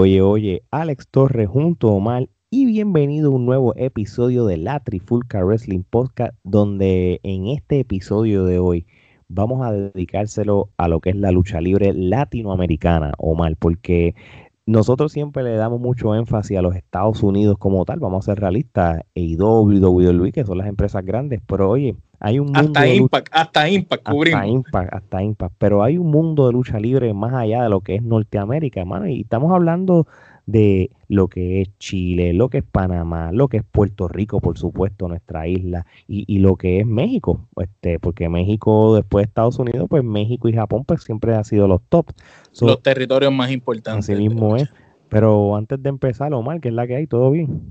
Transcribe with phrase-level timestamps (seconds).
[0.00, 4.78] Oye, oye, Alex Torres junto a Omar y bienvenido a un nuevo episodio de la
[4.78, 8.86] Trifulca Wrestling Podcast donde en este episodio de hoy
[9.26, 14.14] vamos a dedicárselo a lo que es la lucha libre latinoamericana, Omar, porque
[14.66, 18.40] nosotros siempre le damos mucho énfasis a los Estados Unidos como tal, vamos a ser
[18.40, 23.28] realistas, EIW, WWE, que son las empresas grandes, pero oye, hay un mundo hasta Impact,
[23.30, 24.40] hasta Impact cubrimos.
[24.40, 27.80] Hasta Impact, hasta Impact, pero hay un mundo de lucha libre más allá de lo
[27.80, 30.06] que es Norteamérica, hermano, y estamos hablando
[30.46, 34.56] de lo que es Chile, lo que es Panamá, lo que es Puerto Rico, por
[34.56, 39.86] supuesto, nuestra isla, y, lo que es México, este, porque México después de Estados Unidos,
[39.90, 42.06] pues México y Japón pues siempre han sido los top.
[42.62, 44.08] los territorios más importantes.
[44.08, 44.70] Así mismo es.
[45.10, 47.62] Pero antes de empezar, Omar, que es la que hay, ¿todo bien?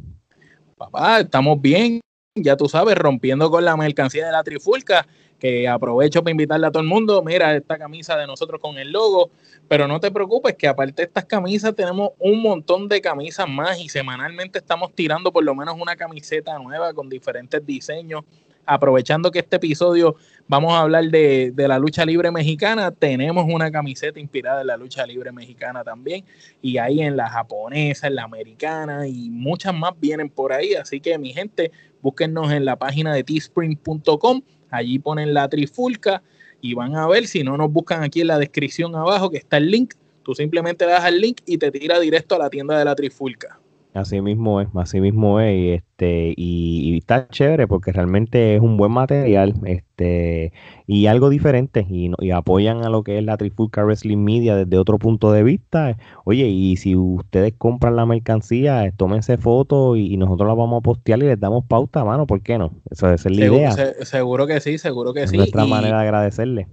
[0.77, 1.99] Papá, estamos bien,
[2.43, 5.07] ya tú sabes, rompiendo con la mercancía de la trifulca
[5.39, 8.91] que aprovecho para invitarle a todo el mundo, mira esta camisa de nosotros con el
[8.91, 9.29] logo,
[9.67, 13.79] pero no te preocupes que aparte de estas camisas tenemos un montón de camisas más
[13.79, 18.23] y semanalmente estamos tirando por lo menos una camiseta nueva con diferentes diseños.
[18.69, 23.71] Aprovechando que este episodio vamos a hablar de, de la lucha libre mexicana, tenemos una
[23.71, 26.25] camiseta inspirada en la lucha libre mexicana también,
[26.61, 30.73] y ahí en la japonesa, en la americana, y muchas más vienen por ahí.
[30.73, 31.71] Así que mi gente,
[32.07, 36.23] búsquennos en la página de teespring.com Allí ponen la trifulca
[36.61, 39.57] y van a ver, si no nos buscan aquí en la descripción abajo que está
[39.57, 42.77] el link, tú simplemente le das al link y te tira directo a la tienda
[42.77, 43.59] de la trifulca.
[43.97, 48.77] Así mismo es, así mismo es, y este, y, está chévere porque realmente es un
[48.77, 50.53] buen material, este,
[50.85, 54.77] y algo diferente, y, y apoyan a lo que es la Trifulca Wrestling Media desde
[54.77, 55.97] otro punto de vista.
[56.25, 61.17] Oye, y si ustedes compran la mercancía, tómense fotos y, nosotros la vamos a postear
[61.19, 62.73] y les damos pauta, mano, ¿por qué no?
[62.91, 63.71] Eso es la idea.
[64.03, 65.37] seguro que sí, seguro que sí.
[65.37, 66.67] nuestra manera de agradecerle.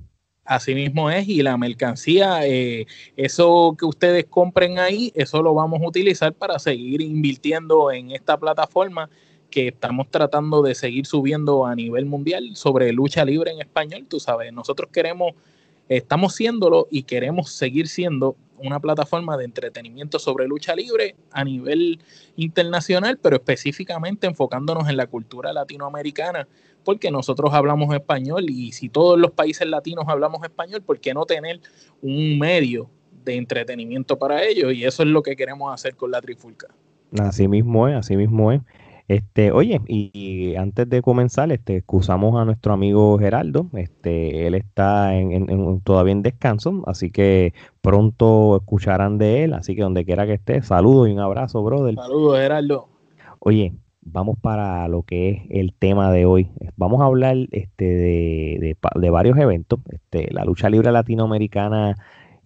[0.44, 5.81] Así mismo es, y la mercancía, eh, eso que ustedes compren ahí, eso lo vamos
[5.81, 9.09] a utilizar para seguir invirtiendo en esta plataforma
[9.50, 14.05] que estamos tratando de seguir subiendo a nivel mundial sobre lucha libre en español.
[14.06, 15.32] Tú sabes, nosotros queremos,
[15.88, 22.00] estamos siéndolo y queremos seguir siendo una plataforma de entretenimiento sobre lucha libre a nivel
[22.37, 26.47] internacional, pero específicamente enfocándonos en la cultura latinoamericana
[26.84, 31.24] porque nosotros hablamos español y si todos los países latinos hablamos español, ¿por qué no
[31.24, 31.60] tener
[32.02, 32.90] un medio
[33.24, 34.72] de entretenimiento para ellos?
[34.72, 36.68] Y eso es lo que queremos hacer con la Trifulca.
[37.18, 38.60] Así mismo es, así mismo es.
[39.06, 43.66] Este, oye, y, antes de comenzar, este, excusamos a nuestro amigo Geraldo.
[43.74, 47.52] Este, él está en, todavía en descanso, así que
[47.82, 49.52] pronto escucharán de él.
[49.52, 51.94] Así que donde quiera que esté, saludos y un abrazo, brother.
[51.94, 52.88] Saludos, Geraldo.
[53.40, 53.74] Oye,
[54.04, 56.48] vamos para lo que es el tema de hoy.
[56.76, 59.81] Vamos a hablar este, de, de, varios eventos.
[59.91, 61.97] Este, la lucha libre latinoamericana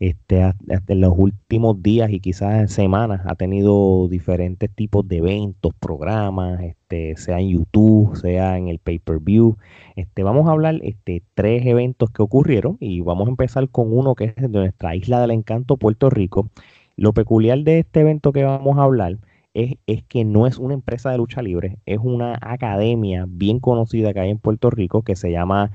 [0.01, 6.63] este, en los últimos días y quizás semanas ha tenido diferentes tipos de eventos, programas,
[6.63, 9.57] este, sea en YouTube, sea en el pay-per-view.
[9.97, 14.15] Este, vamos a hablar este, tres eventos que ocurrieron y vamos a empezar con uno
[14.15, 16.49] que es de nuestra isla del encanto, Puerto Rico.
[16.97, 19.19] Lo peculiar de este evento que vamos a hablar
[19.87, 24.21] es, que no es una empresa de lucha libre, es una academia bien conocida que
[24.21, 25.73] hay en Puerto Rico que se llama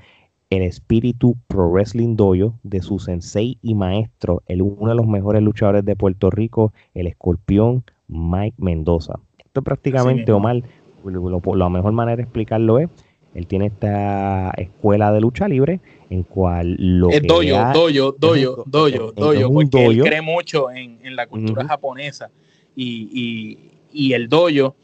[0.49, 5.41] el Espíritu Pro Wrestling Dojo de su sensei y maestro, el, uno de los mejores
[5.41, 9.19] luchadores de Puerto Rico, el escorpión Mike Mendoza.
[9.43, 10.61] Esto prácticamente, Omar,
[11.03, 12.89] la mejor manera de explicarlo es,
[13.33, 19.11] él tiene esta escuela de lucha libre en cual lo es dojo, dojo, dojo, dojo,
[19.11, 22.29] dojo, porque él cree mucho en, la cultura japonesa
[22.75, 23.57] y,
[23.91, 24.75] y el dojo,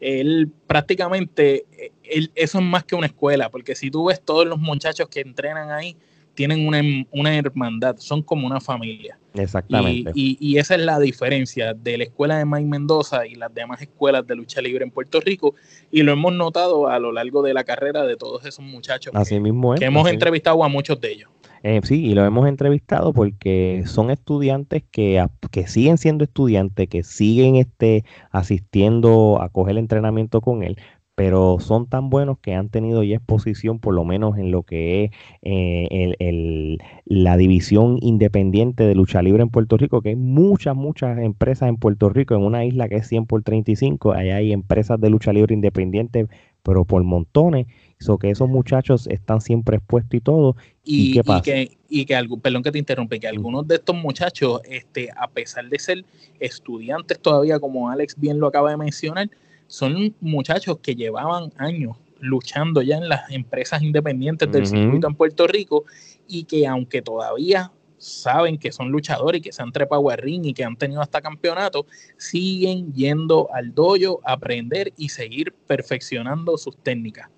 [0.00, 1.66] él prácticamente,
[2.04, 5.20] él, eso es más que una escuela, porque si tú ves todos los muchachos que
[5.20, 5.96] entrenan ahí,
[6.34, 6.80] tienen una,
[7.10, 9.18] una hermandad, son como una familia.
[9.34, 10.12] Exactamente.
[10.14, 14.24] Y, esa es la diferencia de la escuela de Mike Mendoza y las demás escuelas
[14.24, 15.56] de lucha libre en Puerto Rico.
[15.90, 19.40] Y lo hemos notado a lo largo de la carrera de todos esos muchachos así
[19.40, 21.30] mismo que hemos entrevistado a muchos de ellos.
[21.62, 27.02] Eh, sí, y lo hemos entrevistado porque son estudiantes que, que siguen siendo estudiantes, que
[27.02, 30.76] siguen este, asistiendo a coger el entrenamiento con él,
[31.18, 35.04] pero son tan buenos que han tenido ya exposición, por lo menos en lo que
[35.04, 35.10] es
[35.42, 41.18] eh, el, la división independiente de lucha libre en Puerto Rico, que hay muchas, muchas
[41.18, 45.00] empresas en Puerto Rico, en una isla que es 100 por 35, allá hay empresas
[45.00, 46.28] de lucha libre independiente,
[46.68, 47.66] pero por montones,
[47.98, 50.54] So que esos muchachos están siempre expuestos y todo.
[50.84, 51.42] Y, qué pasa?
[51.42, 55.66] que, y que perdón que te interrumpe, que algunos de estos muchachos, este, a pesar
[55.70, 56.04] de ser
[56.38, 59.30] estudiantes todavía, como Alex bien lo acaba de mencionar,
[59.66, 65.46] son muchachos que llevaban años luchando ya en las empresas independientes del circuito en Puerto
[65.46, 65.84] Rico
[66.28, 70.44] y que aunque todavía saben que son luchadores y que se han trepado al ring
[70.44, 71.86] y que han tenido hasta campeonato,
[72.16, 77.28] siguen yendo al dojo a aprender y seguir perfeccionando sus técnicas.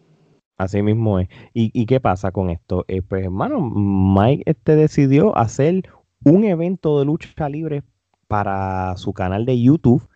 [0.57, 1.29] Así mismo es.
[1.55, 2.85] ¿Y, qué pasa con esto?
[2.87, 5.89] Eh, pues, hermano, Mike este decidió hacer
[6.23, 7.83] un evento de lucha libre
[8.29, 10.06] para su canal de YouTube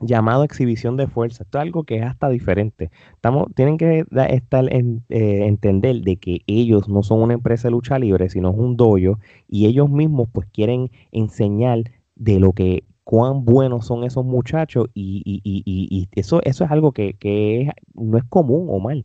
[0.00, 1.44] llamado exhibición de fuerza.
[1.44, 2.90] Esto es algo que es hasta diferente.
[3.14, 7.72] Estamos, tienen que estar en, eh, entender de que ellos no son una empresa de
[7.72, 9.18] lucha libre, sino es un dojo
[9.48, 11.84] y ellos mismos pues quieren enseñar
[12.16, 16.70] de lo que cuán buenos son esos muchachos y, y, y, y eso, eso es
[16.70, 19.02] algo que, que no es común o mal.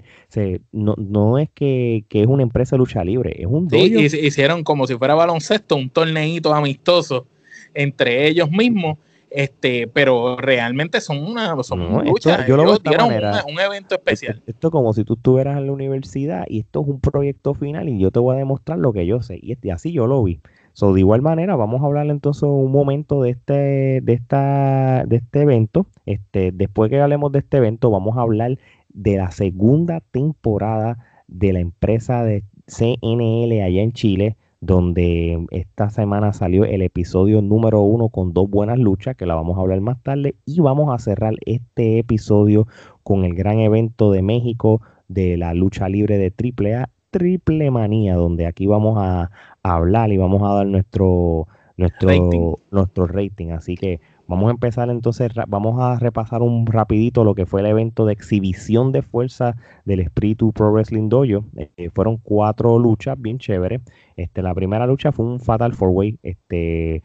[0.71, 3.83] no, no es que, que, es una empresa de lucha libre, es un dojo.
[3.83, 7.27] Sí, hicieron como si fuera baloncesto, un torneito amistoso
[7.73, 8.97] entre ellos mismos
[9.29, 12.05] este, pero realmente son una son
[12.47, 13.11] yo lo dieron
[13.47, 14.41] un evento especial.
[14.45, 17.89] Esto, es como si tú estuvieras en la universidad y esto es un proyecto final
[17.89, 19.39] y yo te voy a demostrar lo que yo sé.
[19.41, 20.39] Y, este, así yo lo vi.
[20.73, 25.17] So, de igual manera, vamos a hablar entonces un momento de este, de esta, de
[25.17, 25.87] este evento.
[26.05, 28.57] Este, después que hablemos de este evento, vamos a hablar
[28.89, 36.33] de la segunda temporada de la empresa de CNL allá en Chile donde esta semana
[36.33, 40.01] salió el episodio número uno con dos buenas luchas, que la vamos a hablar más
[40.01, 42.67] tarde, y vamos a cerrar este episodio
[43.03, 48.47] con el gran evento de México de la lucha libre de AAA, Triple Manía, donde
[48.47, 49.29] aquí vamos a,
[49.61, 51.47] hablar y vamos a dar nuestro,
[51.77, 53.51] nuestro, nuestro rating.
[53.51, 57.67] Así que Vamos a empezar entonces, vamos a repasar un rapidito lo que fue el
[57.67, 59.55] evento de exhibición de fuerza
[59.85, 61.45] del Espíritu Pro Wrestling Dojo.
[61.55, 63.81] Eh, fueron cuatro luchas bien chéveres.
[64.15, 66.19] Este, la primera lucha fue un Fatal Four Way.
[66.23, 67.03] Este,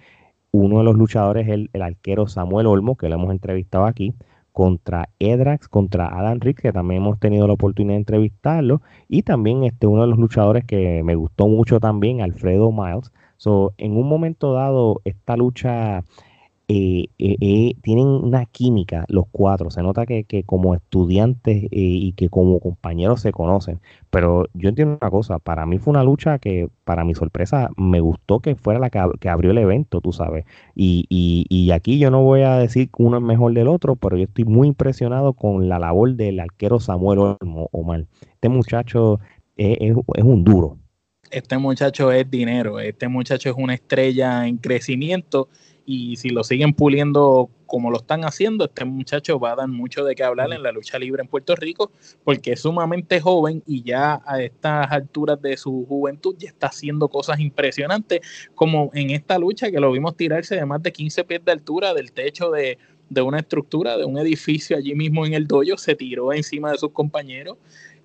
[0.50, 4.14] uno de los luchadores es el, arquero Samuel Olmo, que lo hemos entrevistado aquí,
[4.52, 9.64] contra Edrax, contra Adam Rick, que también hemos tenido la oportunidad de entrevistarlo, y también
[9.64, 13.12] este, uno de los luchadores que me gustó mucho también, Alfredo Miles.
[13.36, 16.02] So, en un momento dado, esta lucha
[16.72, 19.70] eh, eh, eh, tienen una química los cuatro.
[19.72, 23.80] Se nota que, como estudiantes y que como compañeros se conocen.
[24.10, 27.98] Pero yo entiendo una cosa, para mí fue una lucha que, para mi sorpresa, me
[27.98, 30.44] gustó que fuera la que, abrió el evento, tú sabes.
[30.76, 34.16] Y, y, aquí yo no voy a decir que uno es mejor del otro, pero
[34.16, 38.06] yo estoy muy impresionado con la labor del arquero Samuel Olmo, Omar.
[38.34, 39.18] Este muchacho
[39.56, 40.78] es, es un duro.
[41.30, 45.48] Este muchacho es dinero, este muchacho es una estrella en crecimiento
[45.86, 50.04] y si lo siguen puliendo como lo están haciendo, este muchacho va a dar mucho
[50.04, 51.92] de qué hablar en la lucha libre en Puerto Rico,
[52.24, 57.08] porque es sumamente joven y ya a estas alturas de su juventud ya está haciendo
[57.08, 58.20] cosas impresionantes,
[58.56, 61.94] como en esta lucha que lo vimos tirarse de más de 15 pies de altura
[61.94, 62.76] del techo de,
[63.22, 66.90] una estructura, de un edificio allí mismo en el dojo, se tiró encima de sus
[66.90, 67.56] compañeros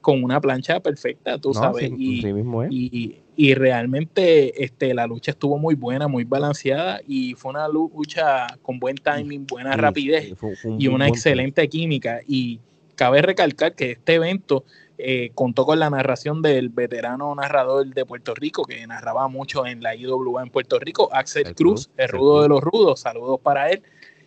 [0.05, 1.91] con una plancha perfecta, tú sabes.
[1.97, 8.45] y, y, realmente este, la lucha estuvo muy buena, muy balanceada y fue una lucha
[8.61, 10.31] con buen timing, buena rapidez
[10.77, 12.19] y una excelente química.
[12.27, 12.59] Y
[12.93, 14.63] cabe recalcar que este evento
[14.99, 19.81] eh, contó con la narración del veterano narrador de Puerto Rico, que narraba mucho en
[19.81, 22.99] la IWA en Puerto Rico, Axel Cruz, el rudo de los rudos.
[22.99, 23.81] Saludos para él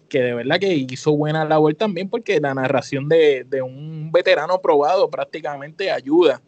[0.09, 5.09] que de verdad que hizo buena labor también porque la narración de, un veterano probado
[5.11, 6.41] prácticamente ayuda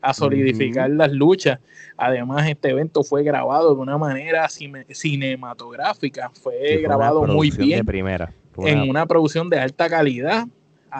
[0.00, 1.58] a solidificar las luchas.
[1.96, 7.84] Además, este evento fue grabado de una manera cinematográfica, fue grabado muy bien.
[7.84, 8.32] primera.
[8.58, 10.46] en una producción de alta calidad.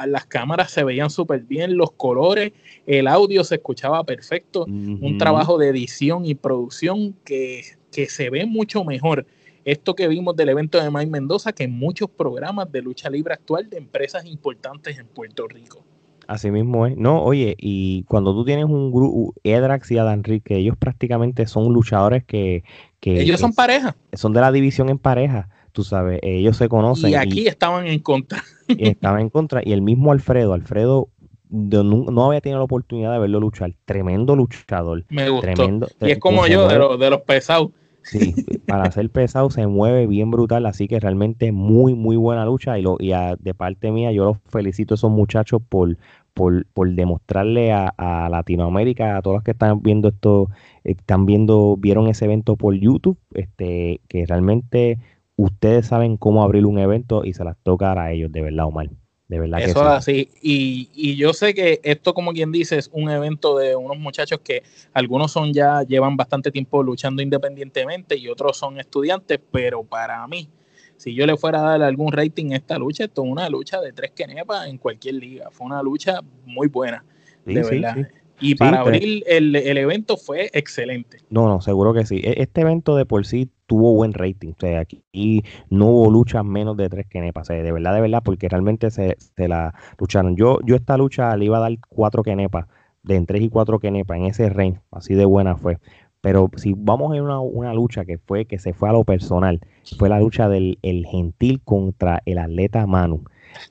[0.07, 2.53] las cámaras se veían súper bien, los colores,
[2.87, 4.65] el audio se escuchaba perfecto.
[4.65, 9.25] Un trabajo de edición y producción que, que se ve mucho mejor
[9.65, 13.69] esto que vimos del evento de Mike Mendoza que muchos programas de lucha libre actual
[13.69, 15.85] de empresas importantes en Puerto Rico.
[16.27, 16.97] Así mismo es.
[16.97, 21.47] No, oye, y cuando tú tienes un grupo, Edrax y Adam Rick, que ellos prácticamente
[21.47, 22.65] son luchadores que...
[23.01, 23.97] que ellos son pareja.
[24.13, 27.11] Son de la división en pareja, tú sabes, ellos se conocen.
[27.11, 28.45] Y aquí estaban en contra.
[28.69, 29.63] Y estaban en contra.
[29.65, 31.09] Y el mismo Alfredo, Alfredo
[31.51, 33.73] no, había tenido la oportunidad de verlo luchar.
[33.87, 35.05] Tremendo luchador.
[35.09, 35.51] Me gustó.
[35.51, 37.71] Tremendo, y es como yo, de, de los pesados.
[38.09, 38.35] Sí,
[38.67, 42.83] para ser pesado se mueve bien brutal, así que realmente muy, muy buena lucha y,
[42.83, 45.99] lo, y de parte mía yo los felicito a esos muchachos por,
[46.33, 50.49] por, por demostrarle a, Latinoamérica, a todos los que están viendo esto,
[50.85, 54.99] están viendo, vieron ese evento por YouTube, este, que realmente
[55.37, 58.89] ustedes saben cómo abrir un evento y se las toca a ellos, de verdad, Omar.
[59.29, 60.31] De verdad Eso es así.
[60.41, 64.41] Y, y, yo sé que esto, como quien dice, es un evento de unos muchachos
[64.43, 64.63] que
[64.95, 70.49] algunos son ya, llevan bastante tiempo luchando independientemente y otros son estudiantes, pero para mí,
[70.97, 73.83] si yo le fuera a dar algún rating a esta lucha, esto es una lucha
[73.83, 75.51] de tres quenepas en cualquier liga.
[75.51, 77.05] Fue una lucha muy buena,
[77.45, 78.09] de verdad.
[78.41, 81.19] Y para abrir el, evento fue excelente.
[81.29, 82.21] No, no, seguro que sí.
[82.23, 84.53] E, este evento de por sí tuvo buen rating.
[84.53, 85.05] O sea, aquí
[85.71, 87.47] no hubo luchas menos de tres kenepas.
[87.47, 90.35] de verdad, de verdad, porque realmente se, la lucharon.
[90.35, 92.67] Yo, yo esta lucha le iba a dar cuatro kenepas,
[93.05, 94.81] de en tres y cuatro kenepas, en ese range.
[94.91, 95.79] Así de buena fue.
[96.21, 99.61] Pero si vamos a una, una lucha que fue, que se fue a lo personal,
[99.99, 103.23] fue la lucha del el gentil contra el atleta Manu.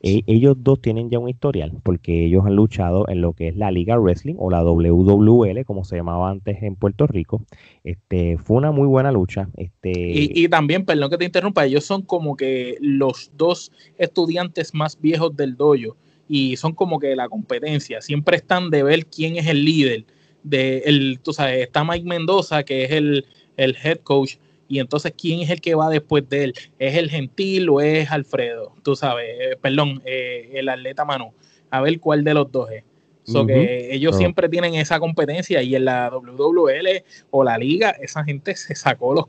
[0.01, 3.55] E, ellos dos tienen ya un historial porque ellos han luchado en lo que es
[3.55, 7.43] la Liga Wrestling o la WWL, como se llamaba antes en Puerto Rico.
[7.83, 9.49] Este, fue una muy buena lucha.
[9.57, 9.91] Este...
[9.93, 15.35] Y, también, perdón que te interrumpa, ellos son como que los dos estudiantes más viejos
[15.35, 15.95] del dojo
[16.27, 18.01] y son como que la competencia.
[18.01, 20.05] Siempre están de ver quién es el líder.
[20.43, 23.25] De el, tú sabes, está Mike Mendoza, que es el,
[23.57, 24.35] el head coach
[24.67, 26.53] y entonces, ¿quién es el que va después de él?
[26.79, 28.73] ¿Es el Gentil o es Alfredo?
[28.83, 31.33] Tú sabes, eh, perdón, eh, el atleta Manu.
[31.69, 32.83] A ver cuál de los dos es.
[33.23, 34.17] So que ellos oh.
[34.17, 39.13] siempre tienen esa competencia y en la WWL o la liga, esa gente se sacó
[39.13, 39.25] los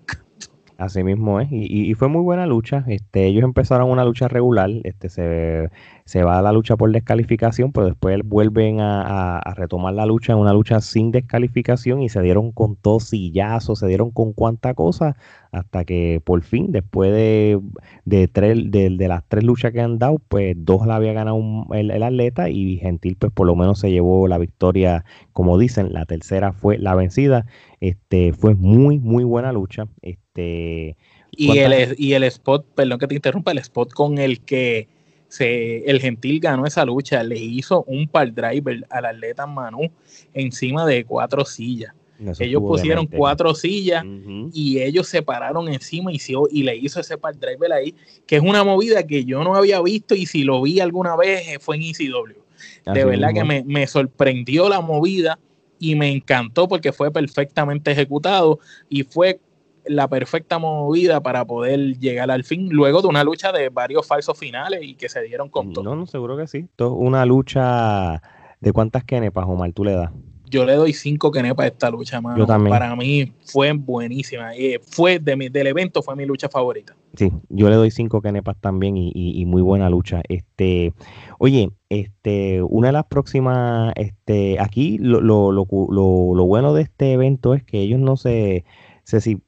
[0.78, 2.84] Así mismo es, y, y, fue muy buena lucha.
[2.86, 5.70] Este, ellos empezaron una lucha regular, este, se,
[6.08, 10.38] se va a la lucha por descalificación, pero después vuelven a, retomar la lucha en
[10.38, 15.16] una lucha sin descalificación y se dieron con todo sillazo, se dieron con cuánta cosa,
[15.52, 17.60] hasta que por fin, después de,
[18.04, 21.38] de, tres, de, las tres luchas que han dado, pues dos la había ganado
[21.72, 25.92] el, el, atleta y Gentil pues por lo menos se llevó la victoria, como dicen,
[25.92, 27.46] la tercera fue la vencida.
[27.80, 29.86] Este, fue muy, muy buena lucha.
[30.02, 30.96] Este,
[31.30, 34.88] y el, y el spot, perdón que te interrumpa, el spot con el que
[35.28, 39.90] se, el Gentil ganó esa lucha, le hizo un par driver al atleta Manu
[40.34, 41.94] encima de cuatro sillas.
[42.40, 44.04] ellos pusieron cuatro sillas
[44.52, 46.18] y ellos se pararon encima y,
[46.50, 47.94] y le hizo ese par driver ahí,
[48.26, 51.46] que es una movida que yo no había visto y si lo vi alguna vez
[51.46, 52.92] eh, fue en ECW.
[52.92, 55.38] de verdad que me, me sorprendió la movida
[55.78, 58.58] y me encantó porque fue perfectamente ejecutado
[58.88, 59.40] y fue
[59.86, 64.38] la perfecta movida para poder llegar al fin, luego de una lucha de varios falsos
[64.38, 65.84] finales y que se dieron con todo.
[65.84, 66.68] No, no, seguro que sí.
[66.78, 68.22] una lucha
[68.60, 70.10] de cuántas kenepas, Omar, tú le das.
[70.48, 72.38] Yo le doy cinco kenepas a esta lucha, mano.
[72.38, 72.70] Yo también.
[72.70, 74.56] Para mí fue buenísima.
[74.56, 76.94] y fue de mi, del evento fue mi lucha favorita.
[77.14, 80.22] Sí, yo le doy cinco kenepas también y, muy buena lucha.
[80.28, 80.92] Este,
[81.38, 87.12] oye, este, una de las próximas, este, aquí lo, lo, lo, lo bueno de este
[87.12, 88.64] evento es que ellos no se
[89.08, 89.40] se,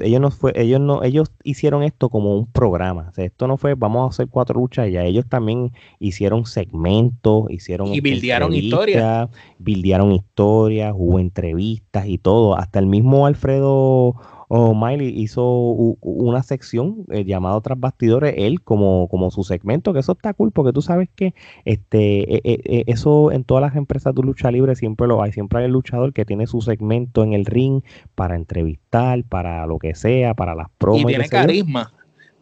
[0.00, 3.12] ellos no fue, ellos no, ellos hicieron esto como un programa.
[3.16, 5.04] esto no fue vamos a hacer cuatro luchas ya.
[5.04, 9.28] Ellos también hicieron segmentos, hicieron y bildearon historias,
[9.58, 12.58] bildearon historias, hubo entrevistas y todo.
[12.58, 14.16] Hasta el mismo Alfredo
[14.48, 15.44] o Miley hizo
[16.00, 20.52] una sección eh, llamada Tras Bastidores, él como, como su segmento, que eso está cool,
[20.52, 21.34] porque tú sabes que
[21.64, 25.32] este e, e, e, eso en todas las empresas de lucha libre siempre lo hay,
[25.32, 27.82] siempre hay el luchador que tiene su segmento en el ring
[28.14, 31.02] para entrevistar, para lo que sea, para las promos.
[31.02, 31.92] Y tiene carisma,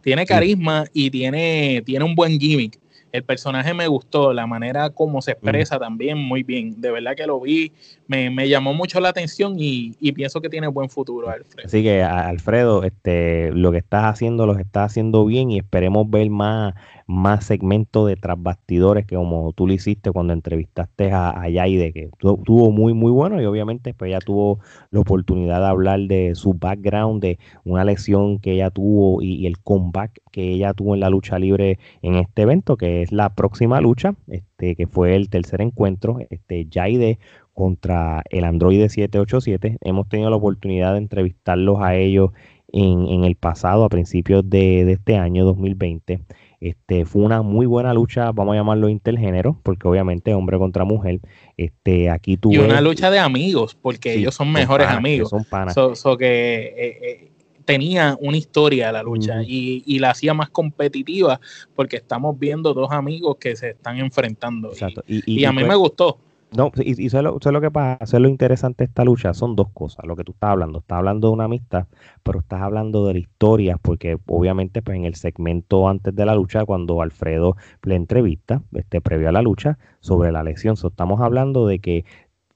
[0.01, 2.82] tiene carisma y tiene, tiene un buen gimmick
[3.13, 6.81] el personaje me gustó, la manera como se expresa también muy bien.
[6.81, 7.71] De verdad que lo vi,
[8.07, 11.67] me, llamó mucho la atención y, pienso que tiene buen futuro, Alfredo.
[11.67, 16.31] Así que, Alfredo, este, lo que estás haciendo lo estás haciendo bien y esperemos ver
[16.31, 16.73] más,
[17.13, 21.93] más segmentos de tras bastidores que como tú lo hiciste cuando entrevistaste a, a Yaide,
[21.93, 24.59] que tuvo muy, muy bueno y obviamente pues ella tuvo
[24.91, 29.59] la oportunidad de hablar de su background, de una lesión que ella tuvo y, el
[29.59, 33.81] comeback que ella tuvo en la lucha libre en este evento, que es la próxima
[33.81, 37.19] lucha, este, que fue el tercer encuentro, este, Yaide
[37.53, 39.77] contra el Android 787.
[39.81, 42.31] Hemos tenido la oportunidad de entrevistarlos a ellos
[42.71, 46.21] en, en el pasado, a principios de, de este año 2020.
[46.63, 51.19] Este, fue una muy buena lucha, vamos a llamarlo intergénero, porque obviamente hombre contra mujer.
[51.57, 55.29] Este, aquí tuve, y una lucha de amigos, porque ellos son mejores amigos.
[55.29, 55.73] Son panas.
[55.73, 57.31] So, que eh, eh,
[57.65, 61.41] tenía una historia la lucha y, la hacía más competitiva,
[61.75, 64.71] porque estamos viendo dos amigos que se están enfrentando.
[65.05, 66.17] Y, a mí me gustó.
[66.55, 70.05] No, y, y lo, lo, que pasa, lo interesante de esta lucha, son dos cosas,
[70.05, 71.87] lo que tú estás hablando, estás hablando de una amistad,
[72.21, 76.35] pero estás hablando de la historia, porque obviamente pues en el segmento antes de la
[76.35, 81.65] lucha, cuando Alfredo le entrevista, este, previo a la lucha, sobre la lesión, estamos hablando
[81.65, 82.05] de que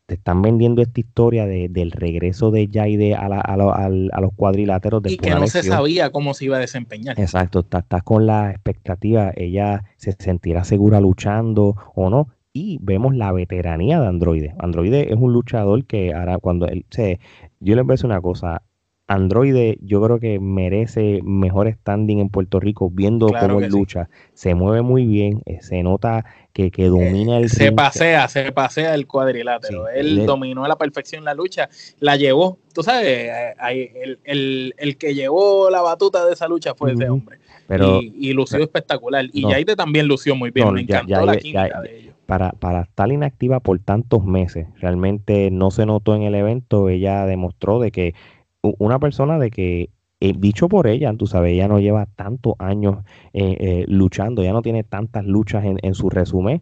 [0.08, 5.02] te están vendiendo esta historia de, del regreso de Jaide a, a, a, los cuadriláteros.
[5.06, 7.20] Y que no se sabía cómo se iba a desempeñar.
[7.20, 13.16] Exacto, estás está con la expectativa, ella se sentirá segura luchando o no, y vemos
[13.16, 14.56] la veteranía de Androide.
[14.58, 17.20] Androide es un luchador que ahora cuando él se...
[17.60, 18.64] Yo les voy a decir una cosa,
[19.08, 24.10] Android yo creo que merece mejor standing en Puerto Rico viendo cómo él lucha.
[24.34, 28.96] Se mueve muy bien, eh, se nota que, que domina el Se pasea, se pasea
[28.96, 29.88] el cuadrilátero.
[29.88, 32.58] él dominó a la perfección la lucha, la llevó.
[32.74, 37.38] Tú sabes, eh, el, que llevó la batuta de esa lucha fue ese hombre.
[37.70, 39.26] y, lució espectacular.
[39.32, 40.74] Y Yaide también lució muy bien.
[40.74, 42.07] Me encantó la química de ellos.
[42.28, 46.90] Para, para estar inactiva por tantos meses, realmente no se notó en el evento.
[46.90, 48.14] Ella demostró de que
[48.62, 52.98] una persona de que, eh, dicho por ella, tú sabes, ella no lleva tantos años
[53.34, 56.62] eh, eh, luchando, ya no tiene tantas luchas en, su resumen.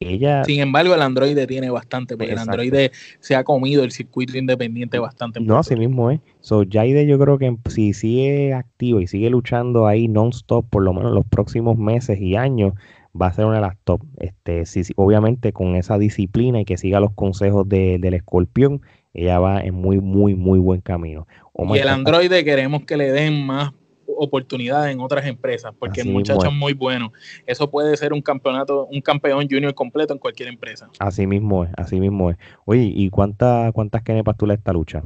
[0.00, 2.90] Ella, Sin embargo, el androide tiene bastante, porque el androide
[3.20, 5.40] se ha comido el circuito independiente bastante.
[5.40, 6.20] No, así mismo es.
[6.40, 10.92] So, Jaide yo creo que si sigue activo y sigue luchando ahí non-stop por lo
[10.92, 12.74] menos los próximos meses y años,
[13.20, 14.02] va a ser una de las top.
[14.18, 18.82] Este, sí, obviamente con esa disciplina y que siga los consejos del escorpión
[19.14, 21.26] ella va en muy, muy, muy buen camino.
[21.72, 23.72] y el androide queremos que le den más
[24.06, 27.12] oportunidades en otras empresas, porque el muchacho es muy bueno.
[27.46, 30.90] Eso puede ser un campeonato, un campeón junior completo en cualquier empresa.
[30.98, 32.36] Así mismo es, así mismo es.
[32.64, 35.02] Oye, ¿y cuántas cuántas kenepas tú le esta lucha?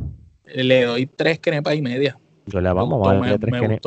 [0.47, 2.19] Le doy tres kenepas y media.
[2.47, 3.81] Yo le vamos, a darle tres,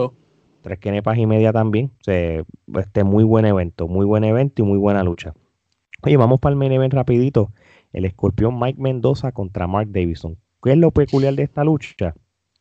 [0.61, 1.91] tres kenepas y media también.
[1.99, 2.43] O sea,
[2.79, 5.33] este muy buen evento, muy buen evento y muy buena lucha.
[6.03, 7.51] Oye, vamos para el main event rapidito
[7.93, 10.37] el escorpión Mike Mendoza contra Mark Davidson.
[10.61, 12.13] ¿Qué es lo peculiar de esta lucha?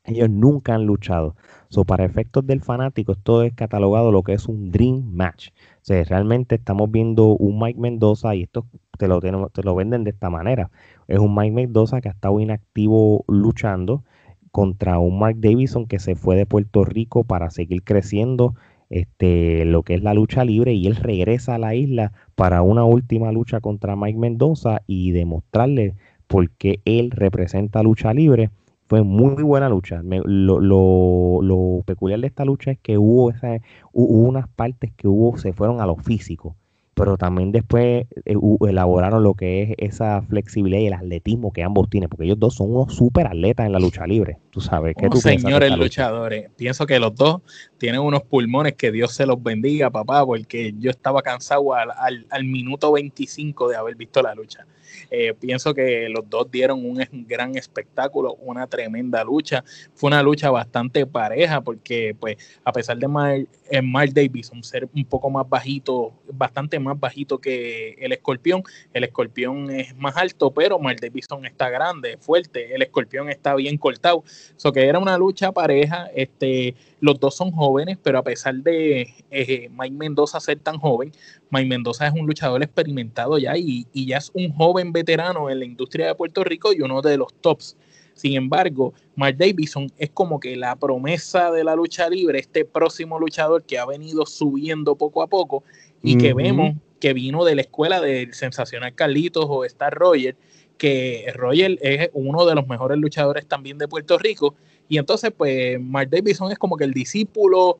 [0.04, 1.36] Ellos nunca han luchado.
[1.68, 5.50] So, para efectos del fanático, esto es catalogado lo que es un Dream Match.
[5.50, 8.66] O sea, realmente estamos viendo un Mike Mendoza y esto
[8.98, 10.70] te lo, te lo venden de esta manera.
[11.06, 14.04] Es un Mike Mendoza que ha estado inactivo luchando
[14.50, 18.54] contra un Mark Davidson que se fue de Puerto Rico para seguir creciendo
[18.90, 22.84] este, lo que es la lucha libre y él regresa a la isla para una
[22.84, 25.94] última lucha contra Mike Mendoza y demostrarle
[26.26, 28.50] por qué él representa lucha libre.
[28.86, 30.02] Fue muy buena lucha.
[30.02, 33.58] lo, lo, peculiar de esta lucha es que hubo, esa,
[33.92, 36.56] hubo unas partes que hubo, se fueron a lo físico
[37.00, 38.36] pero también después eh,
[38.68, 42.56] elaboraron lo que es esa flexibilidad y el atletismo que ambos tienen, porque ellos dos
[42.56, 44.94] son unos super atletas en la lucha libre, tú sabes.
[44.98, 47.40] ¿qué tú señores luchadores, pienso que los dos
[47.78, 52.26] tienen unos pulmones que Dios se los bendiga, papá, porque yo estaba cansado al, al,
[52.28, 54.66] al minuto 25 de haber visto la lucha.
[55.10, 59.64] Eh, pienso que los dos dieron un gran espectáculo, una tremenda lucha.
[59.94, 64.88] Fue una lucha bastante pareja porque, pues, a pesar de Mark, eh, Mark Davidson ser
[64.94, 70.50] un poco más bajito, bastante más bajito que el escorpión, el escorpión es más alto,
[70.50, 74.24] pero Mark Davidson está grande, fuerte, el escorpión está bien cortado.
[74.56, 79.12] Eso que era una lucha pareja, este, los dos son jóvenes, pero a pesar de
[79.30, 81.12] eh, Mike Mendoza ser tan joven,
[81.50, 85.64] Mike Mendoza es un luchador experimentado ya y, ya es un joven veterano en la
[85.64, 87.76] industria de Puerto Rico y uno de los tops.
[88.14, 93.18] Sin embargo, Mark Davidson es como que la promesa de la lucha libre, este próximo
[93.18, 95.64] luchador que ha venido subiendo poco a poco
[96.02, 100.36] y que vemos que vino de la escuela del sensacional Carlitos o Star Roger,
[100.76, 104.54] que Roger es uno de los mejores luchadores también de Puerto Rico.
[104.90, 107.78] Y entonces, pues, Mark Davidson es como que el discípulo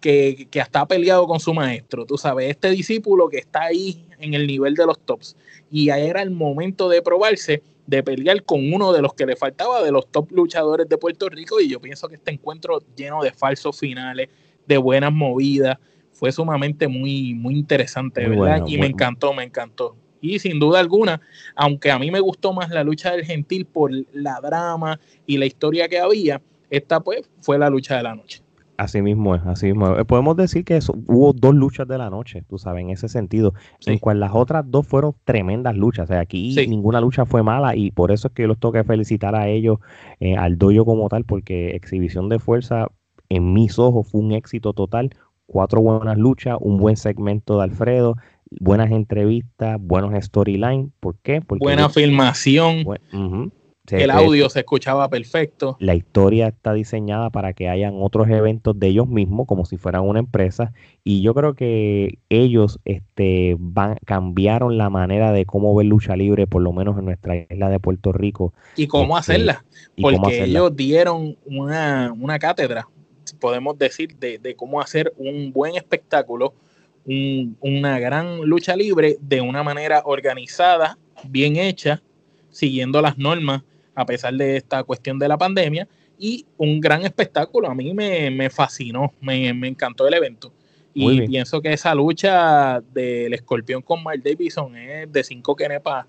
[0.00, 4.34] que, que está peleado con su maestro, tú sabes, este discípulo que está ahí en
[4.34, 5.36] el nivel de los tops.
[5.72, 9.34] Y ahí era el momento de probarse, de pelear con uno de los que le
[9.34, 11.60] faltaba de los top luchadores de Puerto Rico.
[11.60, 14.28] Y yo pienso que este encuentro lleno de falsos finales,
[14.64, 15.78] de buenas movidas,
[16.12, 18.62] fue sumamente muy, muy interesante, ¿verdad?
[18.68, 19.96] y me encantó, me encantó.
[20.20, 21.20] Y sin duda alguna,
[21.56, 25.46] aunque a mí me gustó más la lucha del gentil por la drama y la
[25.46, 26.40] historia que había,
[26.72, 28.42] esta pues fue la lucha de la noche.
[28.78, 32.42] Así mismo es, así mismo eh, Podemos decir que hubo dos luchas de la noche,
[32.48, 33.52] tú sabes, en ese sentido,
[33.86, 36.04] en cual las otras dos fueron tremendas luchas.
[36.04, 38.72] O sea, aquí ninguna lucha fue mala y por eso es que yo los tengo
[38.72, 39.78] que felicitar a ellos,
[40.18, 42.88] eh, al doyo como tal, porque exhibición de fuerza
[43.28, 45.10] en mis ojos fue un éxito total.
[45.46, 48.16] Cuatro buenas luchas, un buen segmento de Alfredo,
[48.50, 50.88] buenas entrevistas, buenos storylines.
[50.98, 51.42] ¿Por qué?
[51.42, 52.84] Porque Buena filmación
[53.90, 55.76] el audio se escuchaba perfecto.
[55.80, 60.02] La historia está diseñada para que hayan otros eventos de ellos mismos, como si fueran
[60.02, 60.72] una empresa.
[61.02, 66.46] Y yo creo que ellos este, van, cambiaron la manera de cómo ver lucha libre,
[66.46, 68.54] por lo menos en nuestra isla de Puerto Rico.
[68.76, 69.64] Y cómo este, hacerla.
[70.00, 72.88] Porque ellos dieron una, cátedra,
[73.40, 76.54] podemos decir, de, cómo hacer un buen espectáculo,
[77.04, 82.00] una gran lucha libre de una manera organizada, bien hecha,
[82.48, 83.64] siguiendo las normas
[83.94, 85.88] a pesar de esta cuestión de la pandemia.
[86.18, 90.52] Y un gran espectáculo, a mí me, fascinó, me, encantó el evento.
[90.94, 96.06] Y pienso que esa lucha del escorpión con Mark Davidson es de cinco kenepas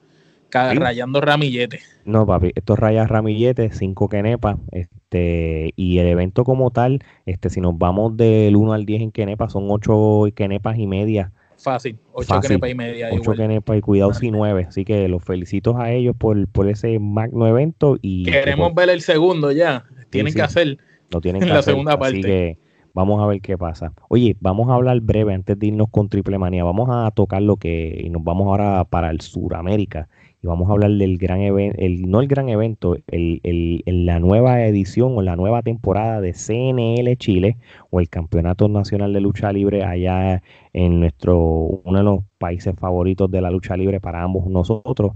[0.54, 1.84] rayando ramilletes.
[2.06, 7.62] No, papi, estos rayas ramilletes, cinco quenepas, este, y el evento como tal, este, si
[7.62, 11.32] nos vamos del 1 al 10 en quenepas, son ocho quenepas y media.
[11.64, 13.10] Fácil, ocho quenepas y media.
[13.12, 14.66] Ocho quenepas y cuidado si nueve.
[14.68, 17.98] Así que los felicito a ellos por, por ese magno evento.
[18.02, 19.86] y Queremos ver el segundo ya.
[20.10, 20.78] Tienen que hacer.
[21.10, 22.20] Lo tienen que la segunda parte.
[22.20, 22.58] Así que
[22.96, 23.92] Vamos a ver qué pasa.
[24.08, 26.64] Oye, vamos a hablar breve antes de irnos con Triple Manía.
[26.64, 30.10] Vamos a tocar lo que, y nos vamos ahora para el Suramérica.
[30.44, 34.20] Y vamos a hablar del gran evento, el, no el gran evento, el, el, la
[34.20, 37.56] nueva edición o la nueva temporada de CNL Chile
[37.92, 41.40] o el Campeonato Nacional de Lucha Libre allá en nuestro,
[41.86, 45.14] uno de los países favoritos de la lucha libre para ambos nosotros.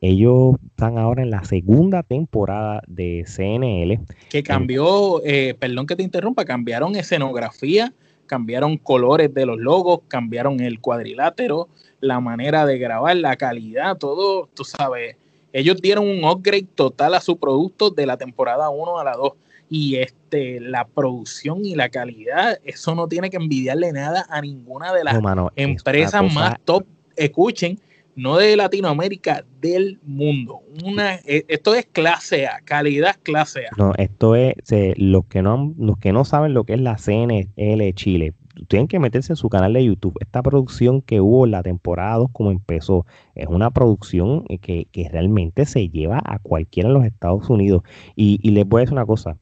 [0.00, 4.00] Ellos están ahora en la segunda temporada de CNL.
[4.30, 7.92] Que cambió, eh, perdón que te interrumpa, cambiaron escenografía,
[8.24, 11.68] cambiaron colores de los logos, cambiaron el cuadrilátero,
[12.00, 15.16] la manera de grabar, la calidad, todo, tú sabes.
[15.52, 19.32] Ellos dieron un upgrade total a su producto de la temporada 1 a la 2
[19.68, 24.92] y este la producción y la calidad, eso no tiene que envidiarle nada a ninguna
[24.92, 25.16] de las
[25.56, 26.84] empresas más top.
[27.16, 27.78] Escuchen,
[28.16, 30.60] no de Latinoamérica, del mundo.
[30.84, 33.70] Una, e, esto es clase A, calidad clase A.
[33.76, 34.54] No, esto es,
[34.96, 38.34] los, que no, los que no saben lo que es la CNL Chile,
[38.68, 40.16] tienen que meterse en su canal de YouTube.
[40.20, 45.88] Esta producción que hubo la temporada 2 como empezó, es una producción que, realmente se
[45.88, 47.82] lleva a cualquiera en los Estados Unidos.
[48.16, 49.38] Y, y les voy a decir una cosa,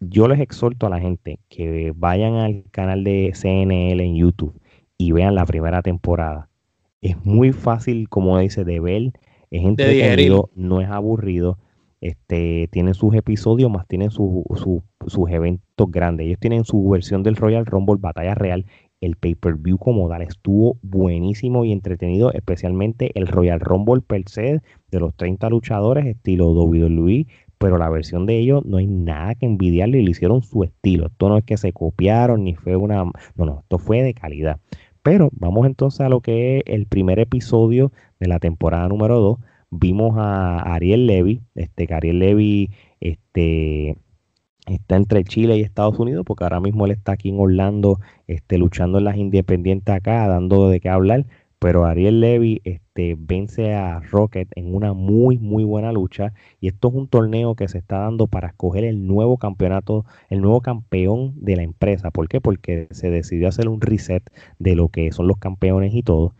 [0.00, 4.60] yo les exhorto a la gente que vayan al canal de CNL en YouTube
[4.98, 6.48] y vean la primera temporada
[7.00, 9.12] es muy fácil, como dice, de ver,
[9.50, 11.58] es entretenido, no es aburrido.
[12.06, 14.30] Este, tienen sus episodios, más tienen sus
[15.28, 16.26] eventos grandes.
[16.26, 18.64] Ellos tienen su versión del Royal Rumble, Batalla Real.
[19.00, 25.00] El pay-per-view como tal estuvo buenísimo y entretenido, especialmente el Royal Rumble per se de
[25.00, 27.26] los 30 luchadores, estilo WWE,
[27.58, 31.06] pero la versión de ellos no hay nada que envidiarle y le hicieron su estilo.
[31.08, 33.02] Esto no es que se copiaron ni fue una.
[33.34, 34.60] No, no, esto fue de calidad.
[35.02, 37.90] Pero vamos entonces a lo que es el primer episodio
[38.20, 39.38] de la temporada número 2.
[39.70, 43.96] Vimos a Ariel Levy, este, que Ariel Levy este,
[44.66, 48.58] está entre Chile y Estados Unidos, porque ahora mismo él está aquí en Orlando, este,
[48.58, 51.26] luchando en las independientes acá, dando de qué hablar
[51.58, 56.32] pero Ariel Levy este, vence a Rocket en una muy, muy buena lucha.
[56.60, 60.42] Y esto es un torneo que se está dando para escoger el nuevo campeonato, el
[60.42, 62.10] nuevo campeón de la empresa.
[62.10, 62.40] ¿Por qué?
[62.40, 64.22] Porque se decidió hacer un reset
[64.58, 66.34] de lo que son los campeones y todo.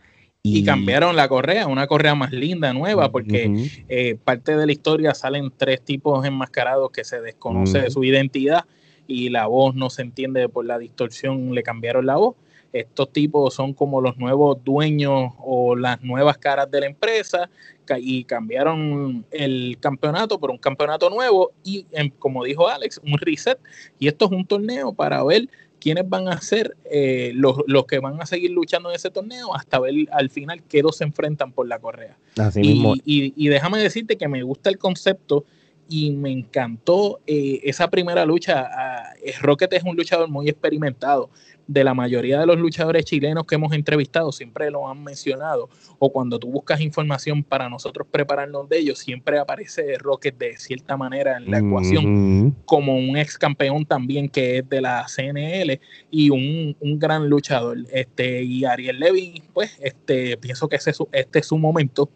[0.55, 5.13] Y, cambiaron la correa, una correa más linda, nueva, porque eh, parte de la historia
[5.13, 8.65] salen tres tipos enmascarados que se desconoce su identidad
[9.07, 12.35] y la voz no se entiende por la distorsión, le cambiaron la voz.
[12.73, 17.49] Estos tipos son como los nuevos dueños o las nuevas caras de la empresa
[17.97, 21.85] y cambiaron el campeonato por un campeonato nuevo y,
[22.19, 23.57] como dijo Alex, un reset.
[23.99, 25.47] Y esto es un torneo para ver
[25.79, 29.79] quiénes van a ser eh, los, que van a seguir luchando en ese torneo hasta
[29.79, 32.17] ver al final qué dos se enfrentan por la correa.
[32.63, 35.45] y, déjame decirte que me gusta el concepto
[35.89, 38.67] y me encantó eh, esa primera lucha.
[38.71, 41.29] Ah, Rocket es un luchador muy experimentado
[41.67, 45.69] de la mayoría de los luchadores chilenos que hemos entrevistado, siempre lo han mencionado,
[45.99, 50.95] o cuando tú buscas información para nosotros prepararnos de ellos, siempre aparece Rocket de cierta
[50.95, 56.29] manera en la ecuación, como un ex campeón también que es de la CNL y
[56.29, 57.77] un, gran luchador.
[57.91, 62.09] Este, y Ariel Levy, pues, este, pienso que ese, este es su momento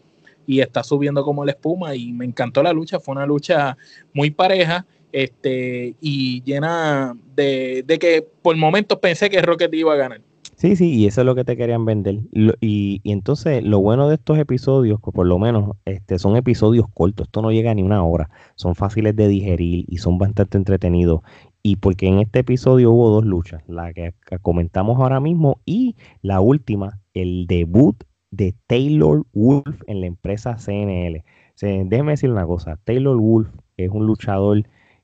[0.45, 3.77] y está subiendo como la espuma y me encantó la lucha, fue una lucha
[4.13, 10.21] muy pareja este, y llena de, que por momentos pensé que Rocket iba a ganar.
[10.55, 12.19] Sí, sí, y eso es lo que te querían vender.
[12.61, 17.27] y, entonces lo bueno de estos episodios, que por lo menos este, son episodios cortos,
[17.27, 21.21] esto no llega ni una hora, son fáciles de digerir y son bastante entretenidos.
[21.63, 26.41] Y porque en este episodio hubo dos luchas, la que comentamos ahora mismo y la
[26.41, 31.23] última, el debut de Taylor Wolf en la empresa CNL.
[31.61, 34.63] déjeme decir una cosa, Taylor Wolf es un luchador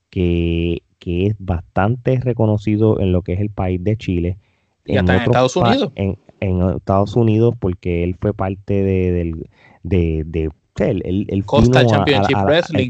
[0.10, 4.38] que, es bastante reconocido en lo que es el país de Chile.
[4.86, 5.92] Y hasta en Estados Unidos.
[5.96, 9.34] En, Estados Unidos, porque él fue parte de,
[9.84, 12.90] de, de el, el, Coastal Championship Wrestling.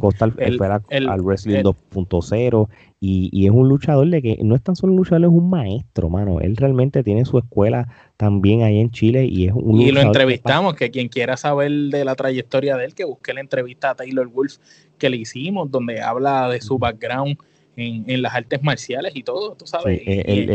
[0.90, 2.68] El, al Wrestling 2.0
[3.00, 5.50] y, y, es un luchador de que no es tan solo un luchador, es un
[5.50, 6.40] maestro, mano.
[6.42, 10.76] Él realmente tiene su escuela también ahí en Chile y es un Y lo entrevistamos,
[10.76, 14.28] que, quien quiera saber de la trayectoria de él, que busque la entrevista a Taylor
[14.28, 14.58] Wolf
[14.98, 17.38] que le hicimos, donde habla de su background
[17.76, 20.12] en, en las artes marciales y todo, tú sabes, y,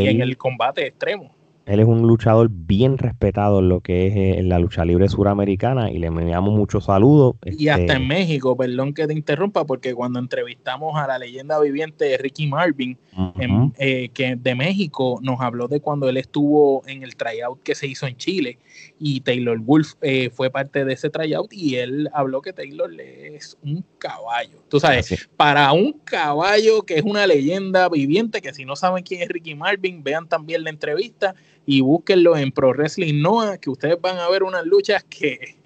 [0.09, 1.31] en el combate extremo.
[1.67, 5.91] Él es un luchador bien respetado en lo que es eh, la lucha libre suramericana
[5.91, 7.37] y le enviamos muchos saludos.
[7.45, 11.61] Y hasta este en México, perdón que te interrumpa, porque cuando entrevistamos a la leyenda
[11.61, 12.99] viviente Ricky Marvin,
[13.79, 17.87] eh, que de México, nos habló de cuando él estuvo en el tryout que se
[17.87, 18.59] hizo en Chile
[18.99, 23.57] y Taylor Wolf eh, fue parte de ese tryout y él habló que Taylor es
[23.63, 24.63] un caballo.
[24.69, 29.23] Tú sabes, para un caballo que es una leyenda viviente, que si no saben quién
[29.23, 31.35] es Ricky Marvin, vean también la entrevista
[31.67, 35.57] y búsquenlo en Pro Wrestling Noah, que ustedes van a ver unas luchas que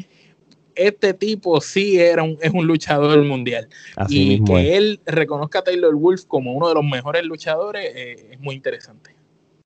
[0.74, 3.68] este tipo sí era un, es un luchador mundial.
[4.08, 8.40] y que él reconozca a Taylor Wolf como uno de los mejores luchadores eh, es
[8.40, 9.16] muy interesante.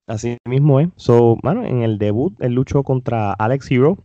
[0.07, 0.89] Así mismo es.
[0.97, 3.99] So, bueno, en el debut él luchó contra Alex Hero,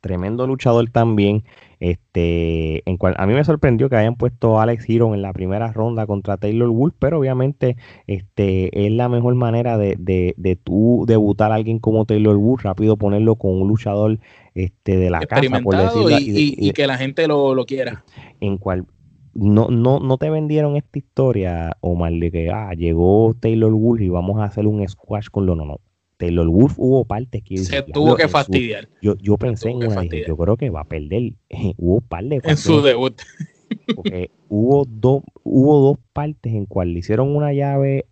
[0.00, 1.44] tremendo luchador también.
[1.84, 5.34] Este, en cual, a mí me sorprendió que hayan puesto a Alex Hero en la
[5.34, 10.56] primera ronda contra Taylor Wolf, pero obviamente este, es la mejor manera de, de, de
[10.56, 14.18] tú debutar a alguien como Taylor Wolf, rápido ponerlo con un luchador
[14.54, 18.02] este, de la casa, por decirlo y, y, que la gente lo, lo, quiera.
[18.40, 18.86] En cual
[19.34, 24.08] no, no, no te vendieron esta historia, Omar, de que ah, llegó Taylor Wolf y
[24.08, 25.80] vamos a hacer un squash con lo no, no.
[26.16, 28.88] Taylor Wolf hubo partes que se tuvo que fastidiar.
[29.02, 31.32] Yo, yo pensé en una, dije, yo creo que va a perder.
[31.76, 33.20] hubo partes en su debut.
[33.94, 38.06] Porque hubo dos, hubo dos partes en cual le hicieron una llave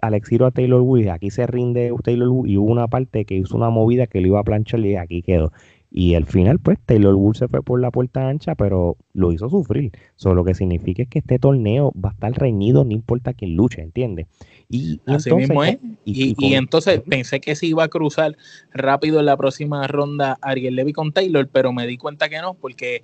[0.00, 3.34] Alexiro a Taylor Wolf y aquí se rinde Taylor Wolf y hubo una parte que
[3.34, 5.52] hizo una movida que lo iba a planchar y aquí quedó.
[5.90, 9.48] Y al final, pues, Taylor Wolf se fue por la puerta ancha, pero lo hizo
[9.48, 9.92] sufrir.
[10.16, 13.56] Solo lo que significa es que este torneo va a estar reñido, no importa quién
[13.56, 14.26] luche, ¿entiendes?
[14.68, 15.78] Y, Así mismo es.
[16.04, 18.36] Y, entonces pensé que se iba a cruzar
[18.72, 22.52] rápido en la próxima ronda Ariel Levy con Taylor, pero me di cuenta que no,
[22.52, 23.02] porque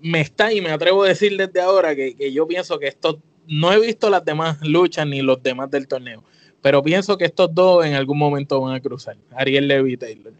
[0.00, 3.20] me está, y me atrevo a decir desde ahora, que, que yo pienso que esto,
[3.48, 6.22] no he visto las demás luchas ni los demás del torneo,
[6.60, 10.32] pero pienso que estos dos en algún momento van a cruzar, Ariel Levy y Taylor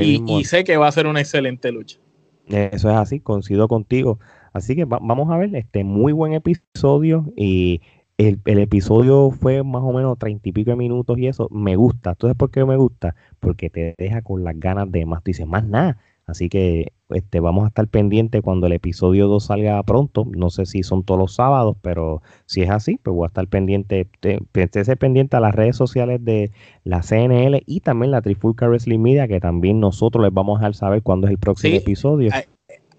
[0.00, 1.98] y, sé que va a ser una excelente lucha.
[2.46, 4.18] Eso es así, coincido contigo.
[4.52, 7.80] Así que vamos a ver, este muy buen episodio y
[8.18, 12.10] el, episodio fue más o menos treinta y pico de minutos y eso me gusta.
[12.10, 13.16] Entonces, ¿por qué me gusta?
[13.40, 15.22] Porque te deja con las ganas de más.
[15.22, 15.98] Tú dices, más nada.
[16.26, 20.26] Así que este, vamos a estar pendientes cuando el episodio 2 salga pronto.
[20.34, 23.46] No sé si son todos los sábados, pero si es así, pues voy a estar
[23.46, 24.08] pendiente.
[24.54, 26.50] Esté pendiente a las redes sociales de
[26.82, 30.74] la CNL y también la Trifulca Wrestling Media, que también nosotros les vamos a dejar
[30.74, 32.30] saber cuándo es el próximo episodio.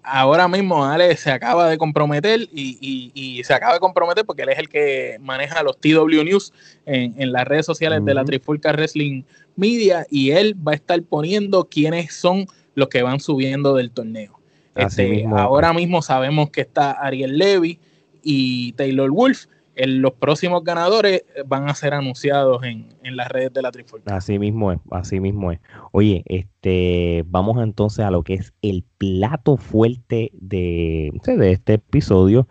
[0.08, 4.58] Ahora mismo Ale se acaba de comprometer y, se acaba de comprometer porque él es
[4.60, 6.52] el que maneja los TW News
[6.84, 9.24] en, las redes sociales de la Trifulca Wrestling
[9.56, 14.38] Media y él va a estar poniendo quiénes son los que van subiendo del torneo.
[14.76, 17.80] Este, ahora mismo sabemos que está Ariel Levy
[18.22, 19.46] y Taylor Wolf.
[19.74, 24.14] los próximos ganadores van a ser anunciados en, las redes de la Trifulca.
[24.14, 25.60] Así mismo es, así mismo es.
[25.92, 32.46] Oye, este, vamos entonces a lo que es el plato fuerte de, de este episodio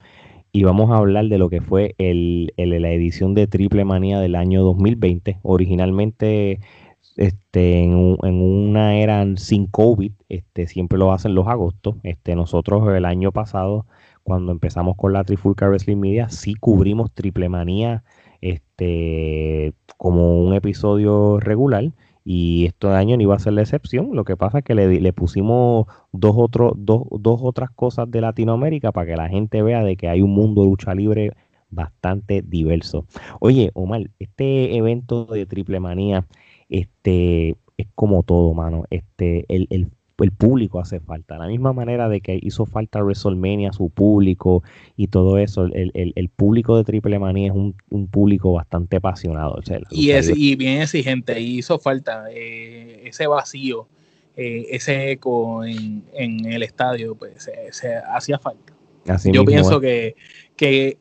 [0.56, 4.36] y vamos a hablar de lo que fue el, la edición de Triple Manía del
[4.36, 5.40] año 2020.
[5.44, 6.62] Originalmente
[7.16, 11.96] este, en, una era sin COVID, este, siempre lo hacen los agostos.
[12.04, 13.86] Este, nosotros el año pasado,
[14.24, 18.04] cuando empezamos con la Trifulca Wrestling Media, sí cubrimos Triple Manía
[18.42, 21.92] este, como un episodio regular.
[22.28, 24.10] Y este año no iba a ser la excepción.
[24.14, 28.20] Lo que pasa es que le, le pusimos dos, otros dos, dos otras cosas de
[28.20, 31.34] Latinoamérica para que la gente vea de que hay un mundo de lucha libre
[31.70, 33.06] bastante diverso.
[33.40, 36.26] Oye, Omar, este evento de Triple Manía
[36.70, 38.86] este, es como todo, mano.
[38.90, 39.88] Este, el, el,
[40.24, 41.38] el público hace falta.
[41.38, 44.64] La misma manera de que hizo falta WrestleMania, su público
[44.96, 48.98] y todo eso, el, el, el público de Triple Manía es un, un público bastante
[48.98, 49.60] apasionado.
[49.90, 53.88] y, es, y bien exigente, y hizo falta eh, ese vacío,
[54.38, 58.74] eh, ese eco en, en, el estadio, pues se, hacía falta.
[59.32, 60.16] Yo pienso que,
[60.56, 60.98] que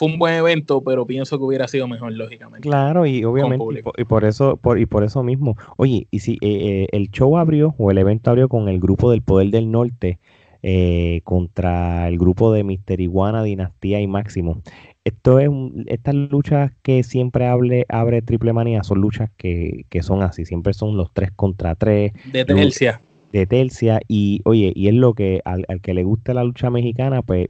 [0.00, 2.66] fue un buen evento, pero pienso que hubiera sido mejor, lógicamente.
[2.66, 5.58] Claro, y obviamente, y por, eso, por, y por eso mismo.
[5.76, 9.10] Oye, y si eh, eh, el show abrió, o el evento abrió con el grupo
[9.10, 10.18] del Poder del Norte
[10.62, 14.62] eh, contra el grupo de Mister Iguana, Dinastía y Máximo.
[15.04, 15.50] Esto es
[15.84, 20.72] estas luchas que siempre hable, abre Triple Manía son luchas que, que son así, siempre
[20.72, 22.14] son los tres contra tres.
[22.32, 23.02] De tercia.
[23.34, 26.70] De tercia, y oye, y es lo que al, al que le gusta la lucha
[26.70, 27.48] mexicana, pues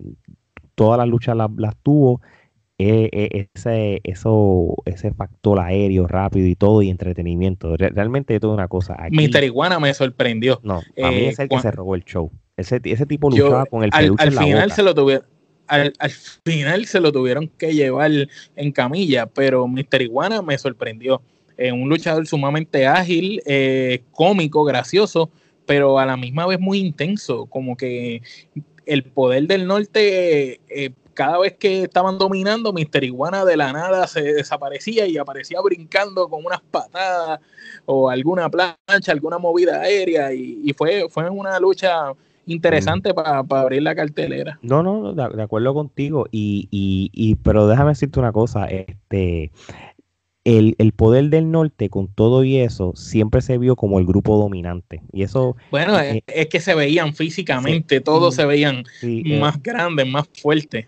[0.75, 2.21] todas las luchas las, tuvo.
[2.83, 7.77] Eh, eh, ese, eso, ese factor aéreo rápido y todo y entretenimiento.
[7.77, 8.97] realmente es toda una cosa.
[9.11, 10.61] Mister Iguana me sorprendió.
[10.63, 12.31] No, a mí es el que se robó el show.
[12.57, 15.25] Ese, ese tipo luchaba con el peluche al, final se lo tuvieron
[15.67, 15.93] al,
[16.45, 18.11] final se lo tuvieron que llevar
[18.57, 21.23] en camilla, pero Mister Iguana me sorprendió.
[21.57, 25.31] Eh, un luchador sumamente ágil, eh, cómico, gracioso,
[25.67, 28.23] pero a la misma vez muy intenso, como que
[28.87, 34.07] el poder del norte, eh, cada vez que estaban dominando, Mister Iguana de la nada
[34.07, 37.41] se desaparecía y aparecía brincando con unas patadas
[37.87, 42.13] o alguna plancha, alguna movida aérea, y, fue, fue una lucha
[42.47, 44.59] interesante para abrir la cartelera.
[44.63, 46.27] No, no, de, acuerdo contigo.
[46.31, 49.51] Y, y, y, pero déjame decirte una cosa, este
[50.45, 54.39] el, el, poder del norte con todo y eso siempre se vio como el grupo
[54.39, 55.03] dominante.
[55.13, 55.57] Y eso.
[55.71, 60.87] Bueno, es, eh, que se veían físicamente, todos se veían eh, más grandes, más fuertes.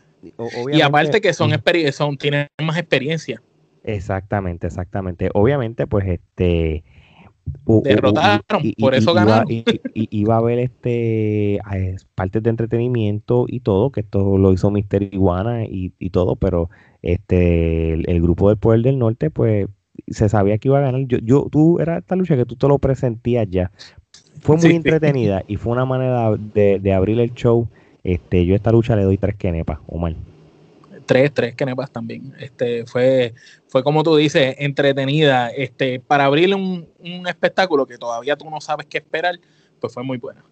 [0.73, 1.51] Y aparte que son,
[1.93, 3.43] son tienen más experiencia.
[3.85, 5.31] Exactamente, exactamente.
[5.35, 6.85] Obviamente, pues este
[7.67, 8.41] derrotaron,
[8.79, 9.51] por eso ganaron.
[9.51, 11.61] Y, iba a haber este
[12.15, 16.71] partes de entretenimiento y todo, que esto lo hizo Mister Iguana y, todo, pero
[17.03, 19.67] este el, grupo del Poder del Norte, pues
[20.09, 21.03] se sabía que iba a ganar.
[21.07, 23.71] Yo, yo, tú era esta lucha que tú te lo presentías ya.
[24.41, 27.69] Fue muy entretenida y fue una manera de, de, abrir el show.
[28.05, 30.15] Este, yo a esta lucha le doy tres quenepas, Omar
[31.03, 32.35] tres, tres kenepas también.
[32.39, 33.35] Este, fue,
[33.69, 35.49] fue como tú dices, entretenida.
[35.49, 36.87] Este, para abrirle un,
[37.29, 39.39] espectáculo que todavía tú no sabes qué esperar,
[39.81, 40.43] pues fue muy buena.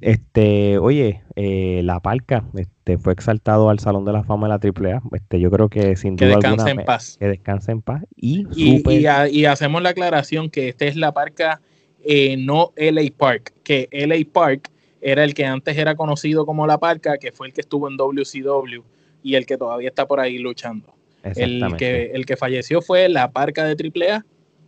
[0.00, 4.90] Este, oye, eh, la Parca este, fue exaltado al Salón de la Fama de la
[4.90, 5.02] AAA.
[5.12, 7.16] Este, yo creo que sin que duda descanse en paz.
[7.18, 8.04] Que descanse en paz.
[8.16, 11.60] Y, y, hacemos la aclaración que esta es la Parca,
[12.04, 16.78] eh, no LA Park, que LA Park era el que antes era conocido como la
[16.78, 18.82] Parca, que fue el que estuvo en WCW
[19.22, 20.94] y el que todavía está por ahí luchando.
[21.22, 24.24] El que, el que falleció fue la parca de AAA,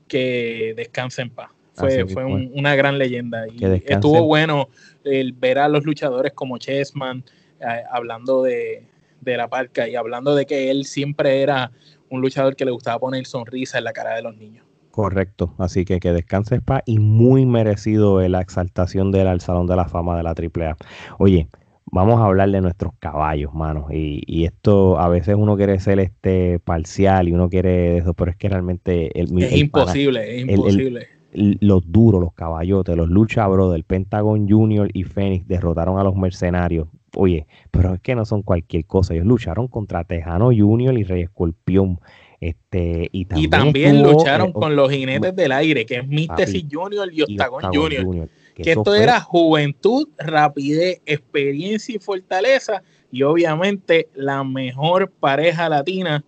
[0.07, 1.51] que descansa en paz.
[1.75, 3.47] Fue, fue una gran leyenda.
[3.49, 4.69] Y estuvo bueno
[5.05, 7.25] el ver a los luchadores como Chessman
[7.61, 8.85] eh, hablando de,
[9.23, 11.73] de la parca y hablando de que él siempre era
[12.11, 14.67] un luchador que le gustaba poner sonrisa en la cara de los niños.
[14.93, 19.75] Correcto, así que que descanse paz y muy merecido la exaltación del al Salón de
[19.75, 20.77] la Fama de la AAA.
[21.19, 21.49] Oye,
[21.87, 23.87] vamos a hablar de nuestros caballos, manos.
[23.91, 28.37] Y, esto a veces uno quiere ser este parcial y uno quiere eso, pero es
[28.37, 31.09] que realmente el, es imposible, es imposible.
[31.33, 36.89] los duros, los caballotes, los Lucha del Pentagon Junior y Fénix derrotaron a los mercenarios.
[37.17, 39.15] Oye, pero es que no son cualquier cosa.
[39.15, 41.99] Ellos lucharon contra Tejano Junior y Rey Escorpión.
[42.43, 47.23] Este, y también, lucharon eh, con los jinetes del aire, que es Místesis Junior y
[47.23, 55.69] Octagon, Junior que, esto era juventud, rapidez, experiencia y fortaleza y obviamente la mejor pareja
[55.69, 56.25] latina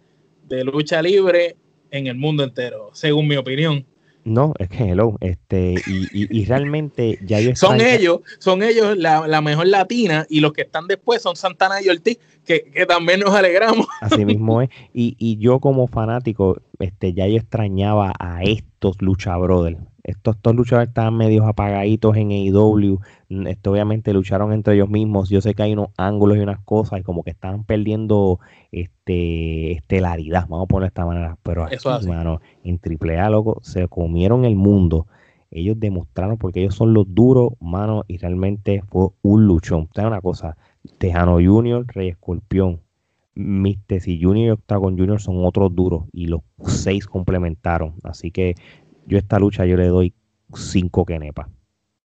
[0.46, 1.56] de lucha libre
[1.90, 3.84] en el mundo entero, según mi opinión.
[4.24, 9.40] No, es que hello, este, y, y, realmente ya yo Son ellos, son ellos la,
[9.42, 13.86] mejor latina, y los que están después son Santana y Ortiz, que, también nos alegramos.
[14.00, 14.70] Así mismo es.
[14.94, 20.54] Y, y yo como fanático, este, ya yo extrañaba a estos lucha brothers estos, estos
[20.54, 23.00] luchadores estaban medio apagaditos en AEW.
[23.30, 25.30] Mm, esto, obviamente lucharon entre ellos mismos.
[25.30, 28.38] Yo sé que hay unos ángulos y unas cosas y como que estaban perdiendo
[28.70, 31.38] este estelaridad, vamos a ponerlo de esta manera.
[31.42, 35.06] Pero aquí, hermano, en AAA, loco, se comieron el mundo.
[35.50, 39.88] Ellos demostraron porque ellos son los duros, mano, y realmente fue un luchón.
[39.94, 40.56] Te una cosa,
[40.98, 42.80] Tejano Junior, Rey Escorpión,
[43.36, 44.00] Mr.
[44.20, 47.94] Junior y Octagon Junior son otros duros y los seis complementaron.
[48.02, 48.54] Así que
[49.06, 50.14] yo esta lucha yo le doy
[50.54, 51.48] cinco kenepas.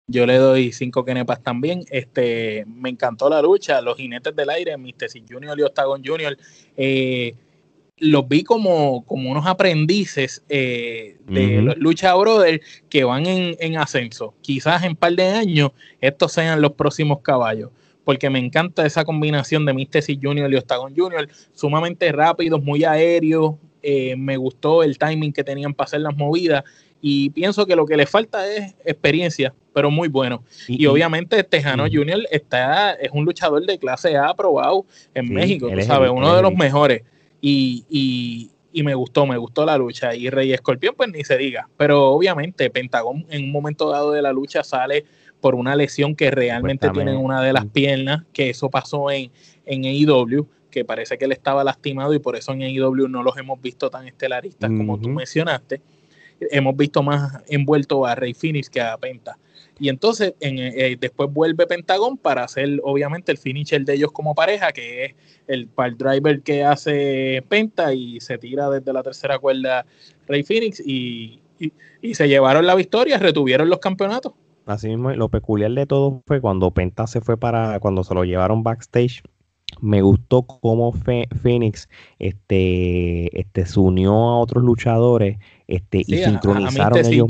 [0.06, 1.84] Yo le doy cinco kenepas también.
[1.90, 3.80] Este, me encantó la lucha.
[3.80, 5.08] Los jinetes del aire, Mr.
[5.28, 6.36] Junior y Octagon Junior,
[6.76, 7.34] eh,
[7.98, 14.34] los vi como, como unos aprendices eh, de los Lucha Brothers que van en, ascenso.
[14.40, 17.70] Quizás en un par de años estos sean los próximos caballos.
[18.02, 20.02] Porque me encanta esa combinación de Mr.
[20.20, 25.74] Junior y Octagon Junior, sumamente rápidos, muy aéreos, eh, me gustó el timing que tenían
[25.74, 26.64] para hacer las movidas
[27.02, 30.42] y pienso que lo que le falta es experiencia, pero muy bueno.
[30.68, 35.82] Y, obviamente Tejano Junior está, es un luchador de clase A aprobado en México, tú
[35.82, 37.02] sabes, uno de los mejores.
[37.40, 40.14] Y, y, y, me gustó, me gustó la lucha.
[40.14, 41.68] Y Rey Escorpión, pues ni se diga.
[41.78, 45.06] Pero obviamente Pentagón en un momento dado de la lucha sale
[45.40, 49.30] por una lesión que realmente tiene en una de las piernas, que eso pasó en,
[49.64, 53.36] en AEW que parece que él estaba lastimado y por eso en AEW no los
[53.36, 55.80] hemos visto tan estelaristas como tú mencionaste.
[56.50, 59.36] Hemos visto más envuelto a Rey Phoenix que a Penta.
[59.78, 64.34] Y entonces en, eh, después vuelve Pentagón para hacer obviamente el finisher de ellos como
[64.34, 65.14] pareja, que es
[65.46, 69.84] el part driver que hace Penta y se tira desde la tercera cuerda
[70.28, 71.40] Rey Phoenix y,
[72.02, 74.32] y se llevaron la victoria, retuvieron los campeonatos.
[74.66, 78.24] Así mismo, lo peculiar de todo fue cuando Penta se fue para, cuando se lo
[78.24, 79.22] llevaron backstage
[79.80, 85.38] me gustó cómo Phoenix este, este, se unió a otros luchadores
[85.70, 87.28] este, y sincronizaron ellos,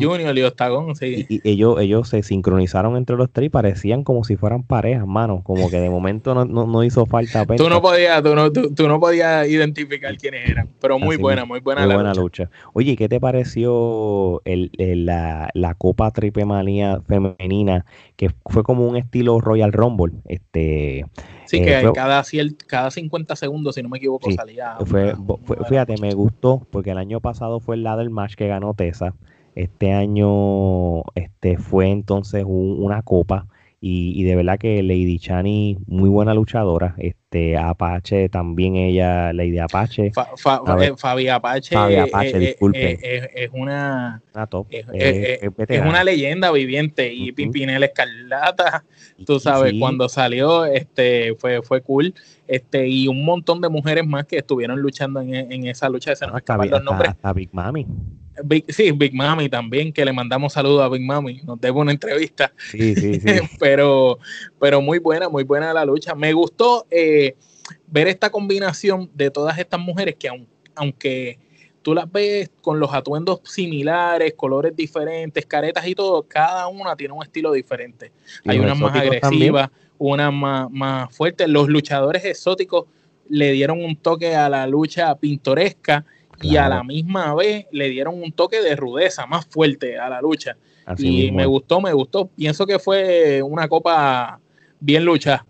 [1.03, 5.43] y, ellos, ellos se sincronizaron entre los tres y parecían como si fueran parejas, mano,
[5.45, 7.45] como que de momento no, no, hizo falta.
[7.45, 11.61] Tú no podías, tú no, tú, no podías identificar quiénes eran, pero muy buena, muy
[11.61, 12.49] buena, muy buena lucha.
[12.72, 17.84] Oye, ¿qué te pareció el, la, la Copa Triple Manía femenina
[18.16, 20.14] que fue como un estilo Royal Rumble?
[20.24, 21.05] Este
[21.51, 22.22] Sí, eh, que cada,
[22.68, 24.76] cada 50 segundos, si no me equivoco, salía.
[24.86, 25.16] Fue,
[25.68, 29.14] fíjate, me gustó porque el año pasado fue el ladder match que ganó Tessa.
[29.55, 33.47] Este año este, fue entonces una copa
[33.83, 36.95] y, de verdad que Lady Chani, muy buena luchadora.
[36.99, 40.09] Este, Apache también ella, Lady Apache.
[40.09, 44.20] Eh, Fabi Apache, Apache es, una,
[44.93, 47.11] es, una leyenda viviente.
[47.11, 48.85] Y Pimpinela Escarlata,
[49.24, 52.12] tú sabes, cuando salió, este, fue, fue cool.
[52.47, 56.12] Este, y un montón de mujeres más que estuvieron luchando en, esa lucha.
[56.12, 57.87] de hasta Big Mami
[58.68, 62.53] sí, Big Mami también, que le mandamos saludos a Big Mami, nos debo una entrevista.
[62.70, 63.28] Sí, sí, sí.
[63.59, 64.18] pero,
[64.59, 66.14] pero muy buena, muy buena la lucha.
[66.14, 67.36] Me gustó eh,
[67.86, 70.28] ver esta combinación de todas estas mujeres que
[70.74, 71.38] aunque
[71.82, 77.14] tú las ves con los atuendos similares, colores diferentes, caretas y todo, cada una tiene
[77.14, 78.12] un estilo diferente.
[78.45, 81.49] Hay unas más agresivas, unas más, más fuertes.
[81.49, 82.84] Los luchadores exóticos
[83.28, 86.05] le dieron un toque a la lucha pintoresca
[86.43, 90.20] y a la misma vez le dieron un toque de rudeza más fuerte a la
[90.20, 90.57] lucha.
[90.99, 92.28] y me gustó, me gustó.
[92.28, 94.41] Pienso que fue una copa
[94.80, 95.45] bien lucha.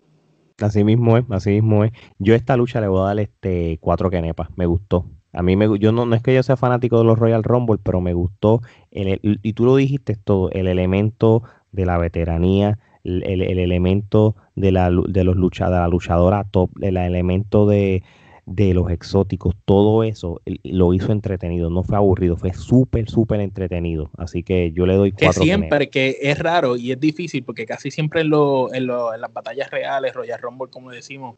[0.58, 1.92] Así mismo es, así mismo es.
[2.18, 5.06] Yo esta lucha le voy a dar este cuatro kenepas, me gustó.
[5.32, 7.78] A mí me yo no, no es que yo sea fanático de los Royal Rumble,
[7.82, 8.60] pero me gustó
[8.90, 14.90] el, y tú lo dijiste todo, el elemento de la veteranía, el, elemento de la
[14.90, 18.02] de los lucha, de la luchadora top, el elemento de,
[18.50, 24.10] de los exóticos, todo eso lo hizo entretenido, no fue aburrido, fue súper, súper entretenido.
[24.18, 25.40] Así que yo le doy cuatro.
[25.40, 29.32] Que siempre, que es raro y es difícil, porque casi siempre en, lo, en, las
[29.32, 31.36] batallas reales, Royal Rumble, como decimos,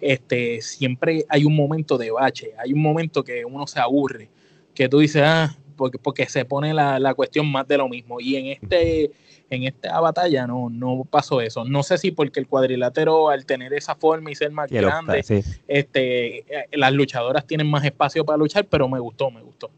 [0.00, 4.30] este, siempre hay un momento de bache, hay un momento que uno se aburre,
[4.74, 8.20] que tú dices, ah, porque, porque se pone la, la cuestión más de lo mismo.
[8.20, 9.10] Y en este
[9.50, 11.64] en esta batalla no, no pasó eso.
[11.64, 15.24] No sé si porque el cuadrilátero, al tener esa forma y ser más grande,
[15.68, 19.70] este, las luchadoras tienen más espacio para luchar, pero me gustó, me gustó.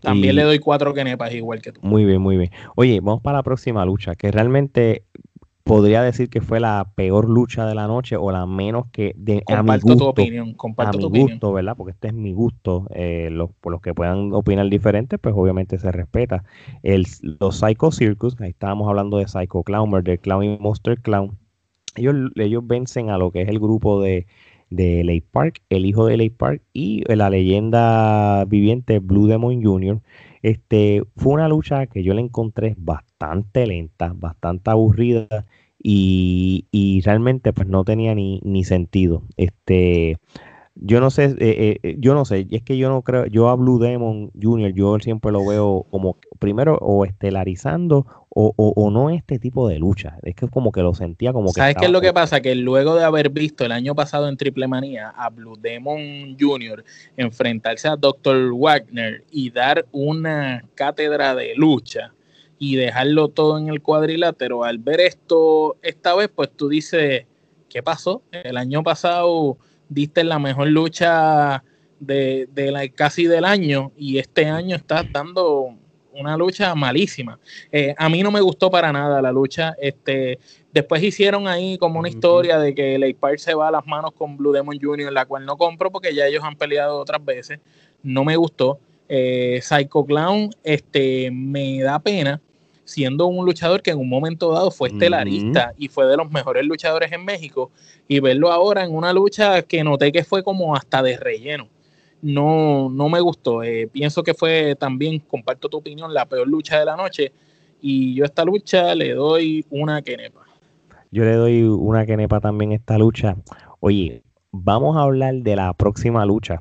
[0.00, 1.80] También le doy cuatro kenepas igual que tú.
[1.82, 2.50] Muy bien, muy bien.
[2.74, 5.04] Oye, vamos para la próxima lucha, que realmente
[5.64, 9.42] podría decir que fue la peor lucha de la noche o la menos que de
[9.42, 12.86] comparto a mi tu opinión comparto a mi gusto verdad porque este es mi gusto
[12.94, 16.44] eh, los, por los que puedan opinar diferente pues obviamente se respeta.
[16.82, 17.06] El,
[17.40, 21.38] los Psycho Circus ahí estábamos hablando de Psycho Clown Murder Clown y Monster Clown.
[21.96, 24.26] Ellos, ellos vencen a lo que es el grupo de
[24.70, 30.00] de Lake Park, el hijo de Lake Park y la leyenda viviente Blue Demon Jr.
[30.42, 33.03] Este, fue una lucha que yo le encontré bastante
[33.54, 35.44] lenta, bastante aburrida
[35.82, 39.22] y, y realmente pues no tenía ni, ni sentido.
[39.36, 40.18] Este,
[40.76, 43.54] yo no sé, eh, eh, yo no sé, es que yo no creo, yo a
[43.54, 49.38] Blue Demon Jr., yo siempre lo veo como primero o estelarizando o, o, no este
[49.38, 50.18] tipo de lucha.
[50.24, 51.60] Es que como que lo sentía como que.
[51.60, 52.40] ¿Sabes qué es lo que pasa?
[52.40, 56.84] Que luego de haber visto el año pasado en Triple Manía a Blue Demon Jr.
[57.16, 58.52] enfrentarse a Dr.
[58.52, 62.12] Wagner y dar una cátedra de lucha
[62.64, 67.26] y dejarlo todo en el cuadrilátero, al ver esto esta vez, pues tú dices,
[67.68, 68.22] ¿qué pasó?
[68.32, 69.58] El año pasado
[69.90, 71.62] diste la mejor lucha
[72.00, 75.74] de, la, casi del año y este año estás dando
[76.14, 77.38] una lucha malísima.
[77.70, 79.74] Eh, a mí no me gustó para nada la lucha.
[79.78, 80.38] Este,
[80.72, 84.12] después hicieron ahí como una historia de que Lake Park se va a las manos
[84.12, 87.60] con Blue Demon Jr., la cual no compro porque ya ellos han peleado otras veces.
[88.02, 88.78] No me gustó.
[89.06, 92.40] Eh, Psycho Clown este, me da pena
[92.84, 96.64] siendo un luchador que en un momento dado fue estelarista y fue de los mejores
[96.64, 97.70] luchadores en México,
[98.08, 101.68] y verlo ahora en una lucha que noté que fue como hasta de relleno.
[102.22, 103.62] No, no me gustó.
[103.62, 107.32] Eh, pienso que fue también, comparto tu opinión, la peor lucha de la noche.
[107.82, 110.40] Y yo a esta lucha le doy una quenepa.
[111.10, 113.36] Yo le doy una quenepa también a esta lucha.
[113.80, 114.22] Oye,
[114.52, 116.60] vamos a hablar de la próxima lucha.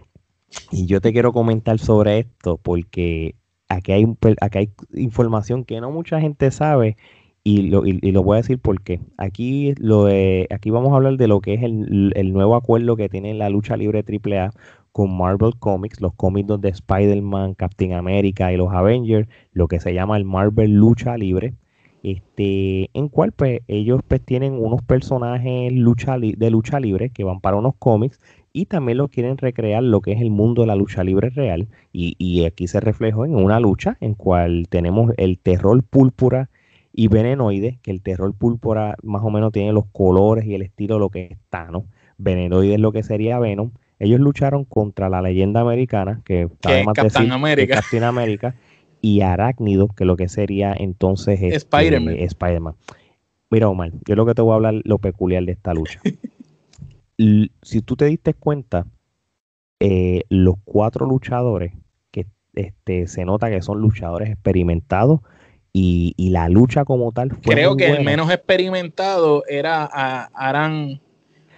[0.71, 3.35] Y yo te quiero comentar sobre esto porque
[3.75, 4.05] aquí hay,
[4.93, 6.97] información que no mucha gente sabe
[7.43, 7.81] y lo,
[8.23, 10.07] voy a decir porque aquí, lo
[10.49, 13.75] aquí vamos a hablar de lo que es el, nuevo acuerdo que tiene la lucha
[13.75, 14.51] libre AAA
[14.93, 19.93] con Marvel Comics, los cómics de Spider-Man, Captain America y los Avengers, lo que se
[19.93, 21.55] llama el Marvel Lucha Libre.
[22.03, 27.57] este, en cual pues ellos pues tienen unos personajes de lucha libre que van para
[27.57, 28.19] unos cómics
[28.53, 31.67] y también lo quieren recrear lo que es el mundo de la lucha libre real
[31.91, 36.49] y, y aquí se reflejó en una lucha en cual tenemos el terror púrpura
[36.93, 40.95] y venenoide, que el terror púrpura más o menos tiene los colores y el estilo
[40.95, 41.85] de lo que es Thanos,
[42.19, 47.31] venenoide es lo que sería Venom, ellos lucharon contra la leyenda americana, que, que Capitán
[47.31, 47.75] América.
[47.75, 48.55] Captain América,
[49.01, 52.15] y Arácnido, que lo que sería entonces este, Spider-Man.
[52.19, 52.75] Spider-Man.
[53.49, 55.99] Mira, Omar, yo lo que te voy a hablar lo peculiar de esta lucha.
[57.61, 58.85] si tú te diste cuenta,
[59.79, 61.73] eh, los cuatro luchadores
[62.11, 65.21] que este, se nota que son luchadores experimentados
[65.75, 71.01] y, la lucha como tal fue Creo que el menos experimentado era a Aran,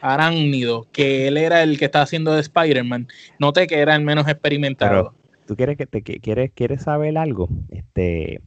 [0.01, 3.07] Arácnido, que él era el que estaba haciendo de Spider-Man.
[3.39, 5.13] Noté que era el menos experimentado.
[5.47, 7.49] ¿Tú quieres, que te, quieres, quieres saber algo?
[7.69, 8.41] Este,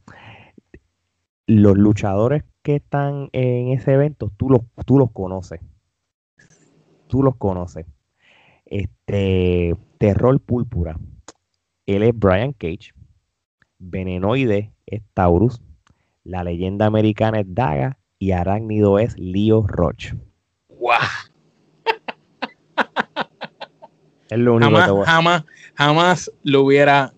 [1.47, 5.61] los luchadores que están en ese evento, tú los, tú los conoces.
[7.09, 7.87] Tú los conoces.
[8.65, 10.95] Este, Terror Púrpura.
[11.87, 12.93] Él es Brian Cage.
[13.79, 15.59] Venenoide es Taurus.
[16.23, 17.97] La leyenda americana es Daga.
[18.19, 20.13] Y Arácnido es Leo Roach.
[20.69, 20.93] ¡Wow!
[24.29, 25.43] Es lo único jamás, que jamás,
[25.73, 27.11] jamás lo hubiera,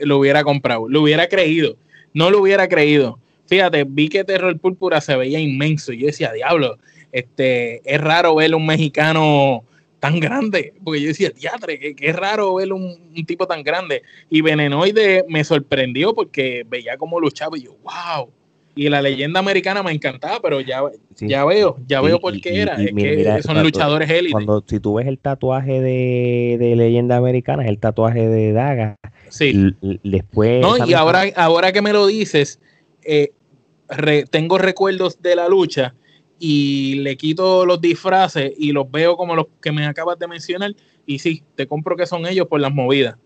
[0.00, 1.76] lo hubiera comprado, lo hubiera creído,
[2.12, 3.20] no lo hubiera creído.
[3.46, 6.76] Fíjate, vi que Terror Púrpura se veía inmenso y yo decía, diablo,
[7.18, 9.64] este, es raro ver un mexicano
[10.00, 12.82] tan grande, porque yo decía, teatre, que, es raro ver un,
[13.16, 14.02] un, tipo tan grande.
[14.28, 18.28] Y Venenoide me sorprendió porque veía cómo luchaba y yo, wow,
[18.74, 20.82] y la leyenda americana me encantaba, pero ya,
[21.16, 22.74] ya veo, ya veo por qué era.
[22.74, 24.32] es que son luchadores élites.
[24.32, 28.96] Cuando si tú ves el tatuaje de, leyenda americana, es el tatuaje de Daga.
[29.30, 29.74] Sí.
[30.04, 30.60] después.
[30.60, 32.60] No, y ahora, ahora que me lo dices,
[33.02, 33.32] eh,
[34.30, 35.94] tengo recuerdos de la lucha
[36.38, 40.74] y le quito los disfraces y los veo como los que me acabas de mencionar.
[41.06, 43.16] Y sí, te compro que son ellos por las movidas.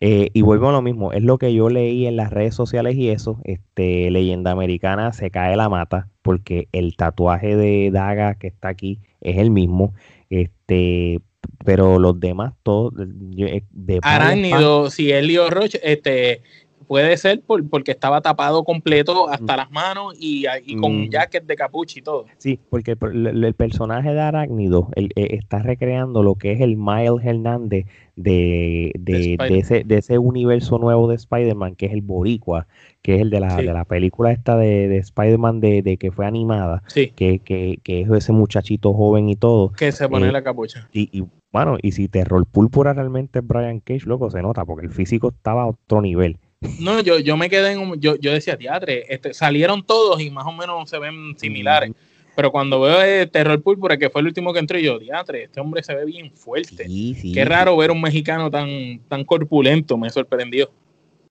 [0.00, 2.96] Eh, y vuelvo a lo mismo, es lo que yo leí en las redes sociales
[2.96, 8.46] y eso, este, leyenda americana se cae la mata porque el tatuaje de Daga que
[8.46, 9.92] está aquí es el mismo,
[10.30, 11.20] este,
[11.64, 12.94] pero los demás todos
[13.36, 16.40] eh, de Arácnido, si es Leo Roche, este,
[16.88, 20.46] puede ser porque estaba tapado completo hasta las manos y,
[20.80, 22.24] con un jacket de capucha y todo.
[22.38, 27.86] Sí, porque el, personaje de Arácnido eh, está recreando lo que es el Miles Hernández
[28.16, 32.66] de, de, ese, de ese universo nuevo de Spider-Man, que es el Boricua,
[33.02, 36.26] que es el de la, de la película esta de, de Spider-Man de, que fue
[36.26, 39.72] animada, que, que, que, es ese muchachito joven y todo.
[39.72, 40.88] Que se pone eh, la capucha.
[40.92, 44.86] Y, y bueno, y si Terror Púrpura realmente es Brian Cage, loco, se nota, porque
[44.86, 46.38] el físico estaba a otro nivel.
[46.80, 50.30] No, yo, yo me quedé en un, yo, yo decía, teatre, este, salieron todos y
[50.30, 51.92] más o menos se ven similares.
[52.34, 55.60] Pero cuando veo el Terror Púrpura, que fue el último que entré, yo, teatre, este
[55.60, 56.86] hombre se ve bien fuerte.
[57.34, 60.70] Qué raro ver un mexicano tan, tan corpulento, me sorprendió.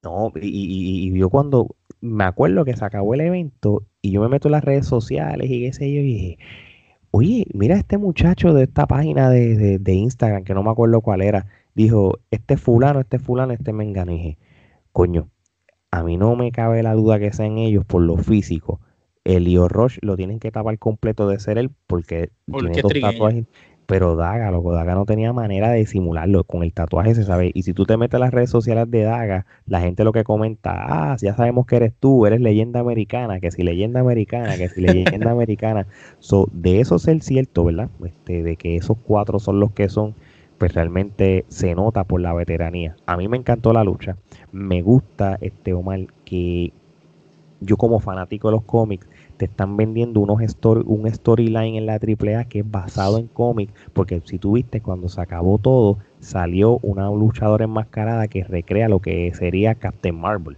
[0.03, 4.29] No, y, y, yo cuando me acuerdo que se acabó el evento y yo me
[4.29, 6.37] meto en las redes sociales y qué sé yo, y dije,
[7.11, 11.21] oye, mira este muchacho de esta página de, de, Instagram, que no me acuerdo cuál
[11.21, 14.13] era, dijo, este fulano, este fulano, este mengano.
[14.97, 15.29] Coño,
[15.91, 18.79] a mí no me cabe la duda que sean ellos por lo físico.
[19.25, 23.45] El Leo Roche lo tienen que tapar completo de ser él porque, tiene dos tatuajes.
[23.85, 26.45] Pero Daga, loco, Daga no tenía manera de disimularlo.
[26.45, 27.51] Con el tatuaje se sabe.
[27.53, 30.23] Y si tú te metes en las redes sociales de Daga, la gente lo que
[30.23, 34.67] comenta, ah, ya sabemos que eres tú, eres leyenda americana, que si leyenda americana, que
[34.67, 35.85] si leyenda americana.
[36.17, 37.91] So, de eso ser cierto, ¿verdad?
[38.03, 40.15] Este, de que esos cuatro son los que son
[40.57, 42.95] pues realmente se nota por la veteranía.
[43.05, 44.17] A mí me encantó la lucha.
[44.51, 46.71] Me gusta, este Omar, que
[47.59, 51.93] yo como fanático de los cómics, te están vendiendo unos story, un storyline en la
[51.93, 56.79] AAA que es basado en cómics, porque si tú viste cuando se acabó todo, salió
[56.81, 60.57] una luchadora enmascarada que recrea lo que sería Captain Marvel.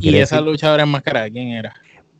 [0.00, 1.74] ¿Y esa luchadora enmascarada quién era?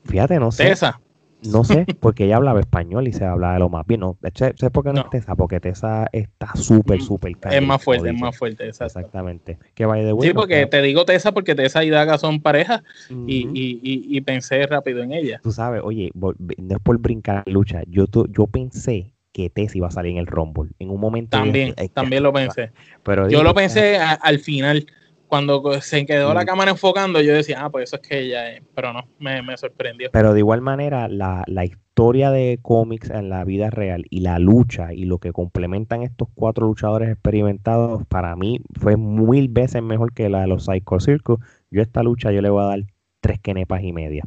[0.04, 0.70] Fíjate, no sé.
[0.70, 1.00] ¿Esa?
[1.42, 4.00] No sé, porque ella hablaba español y se hablaba de lo más bien.
[4.00, 7.82] No, sé, por qué no, es Tessa, porque Tessa está súper, mm, súper Es más
[7.82, 9.58] fuerte, es más fuerte, exactamente.
[9.74, 13.48] Que vaya de Sí, porque te digo Tessa porque Tessa y Daga son pareja y,
[13.52, 15.40] y, y, pensé rápido en ella.
[15.42, 16.34] Tú sabes, oye, no
[16.76, 20.70] es por brincar lucha, yo, yo pensé que Tessa iba a salir en el Rumble.
[20.78, 21.36] En un momento.
[21.36, 22.70] También, también lo pensé.
[23.02, 24.86] Pero yo lo pensé al final
[25.28, 26.46] cuando se quedó la mm.
[26.46, 30.10] cámara enfocando, yo decía, ah, pues eso es que ella es, pero no, me, sorprendió.
[30.12, 34.92] Pero de igual manera, la, historia de cómics en la vida real y la lucha
[34.92, 40.28] y lo que complementan estos cuatro luchadores experimentados, para mí fue mil veces mejor que
[40.28, 41.38] la de los Psycho Circus.
[41.70, 42.80] Yo esta lucha yo le voy a dar
[43.20, 44.24] tres quenepas y media.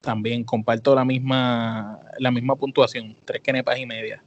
[0.00, 4.22] también comparto la misma, la misma puntuación, tres kenepas y media.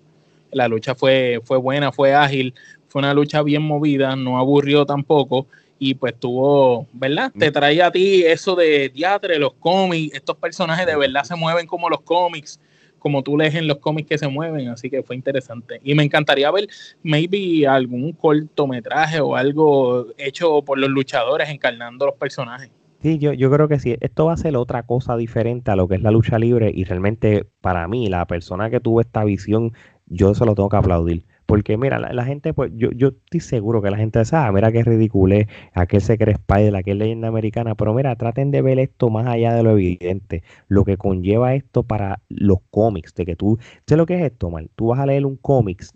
[0.51, 2.53] La lucha fue, fue buena, fue ágil,
[2.87, 5.47] fue una lucha bien movida, no aburrió tampoco
[5.77, 7.31] y pues tuvo, ¿verdad?
[7.37, 11.67] Te traía a ti eso de teatro, los cómics, estos personajes de verdad se mueven
[11.67, 12.59] como los cómics,
[12.99, 15.79] como tú lees en los cómics que se mueven, así que fue interesante.
[15.83, 16.67] Y me encantaría ver
[17.03, 22.71] maybe algún cortometraje o algo hecho por los luchadores encarnando los personajes.
[23.01, 23.95] Sí, yo, yo creo que sí.
[23.99, 26.85] Esto va a ser otra cosa diferente a lo que es la lucha libre y
[26.85, 29.73] realmente para mí, la persona que tuvo esta visión,
[30.07, 31.25] yo se lo tengo que aplaudir.
[31.45, 34.71] Porque mira, la, gente, pues yo, yo estoy seguro que la gente sabe, ah, mira
[34.71, 38.79] qué ridículo es, aquel se cree Spider, aquel leyenda americana, pero mira, traten de ver
[38.79, 43.35] esto más allá de lo evidente, lo que conlleva esto para los cómics, de que
[43.35, 44.69] tú, ¿sabes lo que es esto, mal?
[44.75, 45.93] Tú vas a leer un cómics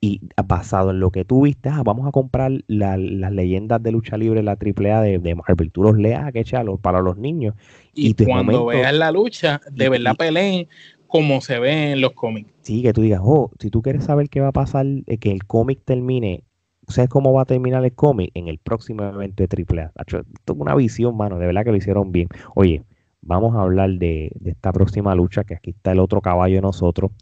[0.00, 4.18] y basado en lo que tú viste, ah, vamos a comprar las leyendas de lucha
[4.18, 7.54] libre, la AAA de, de Marvel, tú los leas, que echarlos para los niños.
[7.94, 10.68] Y, cuando veas la lucha, de verdad peleen
[11.14, 12.52] como se ve en los cómics.
[12.62, 15.30] Sí, que tú digas, oh, si tú quieres saber qué va a pasar, eh, que
[15.30, 16.42] el cómic termine,
[16.88, 18.32] ¿sabes cómo va a terminar el cómic?
[18.34, 19.92] En el próximo evento de AAA.
[20.08, 22.26] Es una visión, mano, de verdad que lo hicieron bien.
[22.56, 22.82] Oye,
[23.20, 26.62] vamos a hablar de, de esta próxima lucha, que aquí está el otro caballo de
[26.62, 27.12] nosotros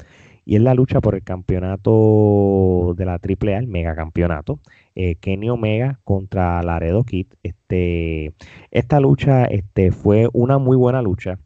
[0.47, 4.59] y es la lucha por el campeonato de la AAA, el mega campeonato,
[4.95, 7.27] eh, Kenny Omega contra Laredo Kid.
[7.43, 8.33] Este,
[8.71, 11.39] esta lucha este, fue una muy buena lucha.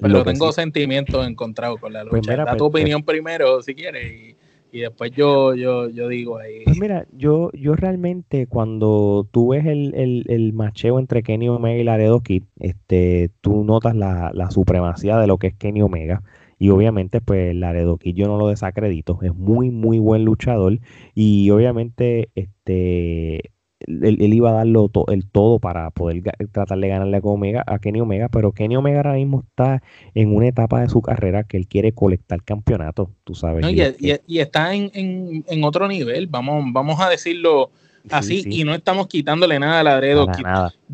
[0.00, 2.36] Pero tengo sentimientos encontrados con la pues lucha.
[2.36, 4.34] da tu pues, opinión primero, si quieres,
[4.72, 6.62] y, después yo, yo, yo digo ahí.
[6.64, 11.80] Pues mira, yo, yo realmente cuando tú ves el, el, el, macheo entre Kenny Omega
[11.80, 16.22] y Laredo Kid, este, tú notas la, la supremacía de lo que es Kenny Omega.
[16.60, 19.18] Y obviamente, pues Laredo Kid yo no lo desacredito.
[19.22, 20.78] Es muy, muy buen luchador.
[21.14, 23.50] Y obviamente, este.
[23.86, 26.22] Él, iba a darlo el todo para poder
[26.52, 29.82] tratar de ganarle a, Omega, a Kenny Omega, pero Kenny Omega ahora mismo está
[30.14, 33.64] en una etapa de su carrera que él quiere colectar campeonato, tú sabes.
[33.68, 37.70] y, está en, otro nivel, vamos, vamos a decirlo
[38.10, 40.44] así, y no estamos quitándole nada a Laredo Kid.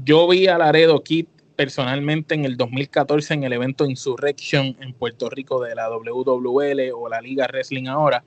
[0.04, 1.26] Yo vi a Laredo Kid
[1.56, 7.08] personalmente en el 2014 en el evento Insurrection en Puerto Rico de la WWL o
[7.08, 8.22] la Liga Wrestling ahora.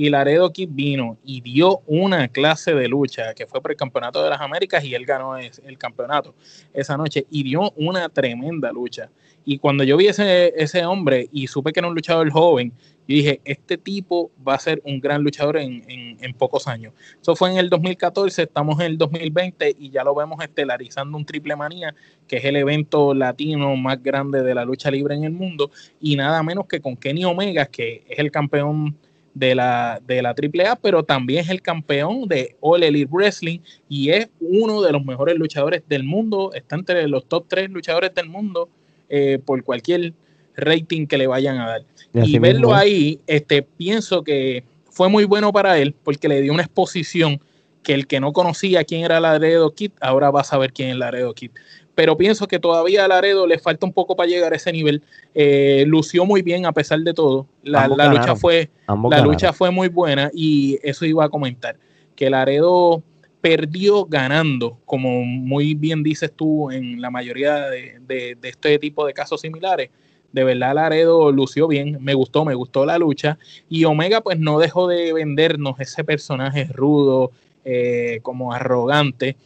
[0.00, 4.22] Y Laredo Kid vino y dio una clase de lucha que fue por el Campeonato
[4.22, 6.36] de las Américas y él ganó el campeonato
[6.72, 9.10] esa noche y dio una tremenda lucha.
[9.44, 12.72] Y cuando yo vi ese, ese hombre y supe que era un luchador joven,
[13.08, 16.92] yo dije, este tipo va a ser un gran luchador en, pocos años.
[17.20, 21.24] Eso fue en el 2014, estamos en el 2020 y ya lo vemos estelarizando un
[21.24, 21.92] triple manía,
[22.28, 26.14] que es el evento latino más grande de la lucha libre en el mundo, y
[26.14, 28.96] nada menos que con Kenny Omega, que es el campeón
[29.34, 34.10] de la, de la AAA, pero también es el campeón de All Elite Wrestling y
[34.10, 38.28] es uno de los mejores luchadores del mundo, está entre los top tres luchadores del
[38.28, 38.68] mundo
[39.08, 40.12] eh, por cualquier
[40.56, 41.84] rating que le vayan a dar.
[42.12, 46.62] Y, verlo ahí, este, pienso que fue muy bueno para él porque le dio una
[46.62, 47.40] exposición
[47.82, 50.96] que el que no conocía quién era Laredo Kid, ahora va a saber quién es
[50.96, 51.52] Laredo Kid.
[51.98, 55.02] Pero pienso que todavía a Laredo le falta un poco para llegar a ese nivel.
[55.34, 57.48] Eh, lució muy bien a pesar de todo.
[57.64, 58.70] La, lucha, fue,
[59.10, 61.76] la lucha fue muy buena y eso iba a comentar.
[62.14, 63.02] Que Laredo
[63.40, 69.12] perdió ganando, como muy bien dices tú en la mayoría de, de este tipo de
[69.12, 69.90] casos similares
[70.30, 73.38] de verdad Laredo lució bien, me gustó, me gustó la lucha.
[73.68, 77.32] Y Omega pues no dejó de vendernos ese personaje rudo,
[77.64, 79.36] eh, como arrogante.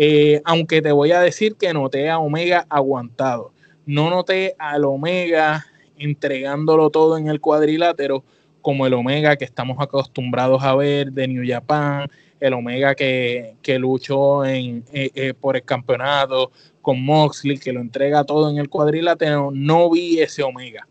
[0.00, 3.50] Eh, aunque te voy a decir que noté a Omega aguantado.
[3.84, 8.22] No noté al Omega entregándolo todo en el cuadrilátero
[8.62, 14.44] como el Omega que estamos acostumbrados a ver de New Japan, el Omega que, luchó
[14.44, 19.90] en, eh, por el campeonato, con Moxley, que lo entrega todo en el cuadrilátero, no
[19.90, 20.86] vi ese Omega.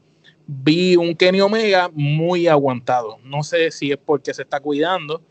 [0.48, 3.20] Vi un Kenny Omega muy aguantado.
[3.24, 5.22] No sé si es porque se está cuidando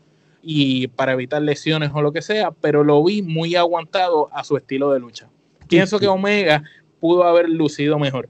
[0.49, 4.55] y para evitar lesiones o lo que sea, pero lo vi muy aguantado a su
[4.55, 5.29] estilo de lucha.
[5.67, 6.63] Pienso que Omega
[7.01, 8.29] pudo haber lucido mejor.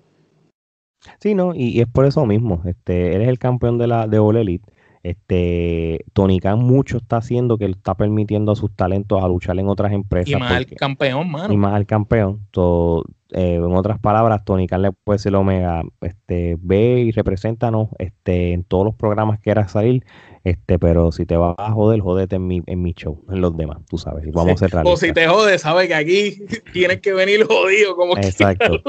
[1.19, 2.63] Sí, no, y, es por eso mismo.
[2.65, 4.65] Este, eres el campeón de la de All Elite
[5.03, 9.57] este, Tony Khan mucho está haciendo que él está permitiendo a sus talentos a luchar
[9.57, 10.29] en otras empresas.
[10.29, 11.53] Y más al campeón, mano.
[11.53, 12.45] Y más al campeón.
[12.51, 17.89] Todo, eh, en otras palabras, Tony Khan le puede decir Omega, este, ve y represéntanos
[17.99, 20.05] este, en todos los programas que quieras salir,
[20.43, 23.55] este, pero si te vas a joder, jódete en mi, en mi show, en los
[23.57, 24.25] demás, tú sabes.
[24.31, 28.81] Vamos a O si te jodes, sabes que aquí tienes que venir jodido como Exacto.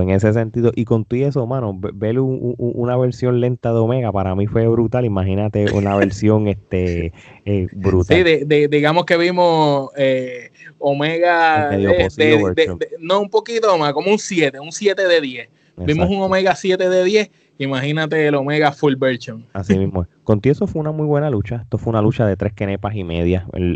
[0.00, 4.34] en ese sentido, y con y eso, mano, ver una versión lenta de Omega para
[4.34, 5.04] mí fue brutal.
[5.04, 7.12] Imagínate una versión este
[7.44, 8.24] eh, brutal.
[8.26, 11.70] Sí, digamos que vimos eh, Omega
[13.00, 16.88] no un poquito más, como un 7, un 7 de 10 Vimos un Omega 7
[16.88, 19.44] de 10, imagínate el Omega Full Version.
[19.52, 20.06] Así mismo.
[20.22, 21.56] Contigo eso fue una muy buena lucha.
[21.62, 23.72] Esto fue una lucha de tres kenepas y media en,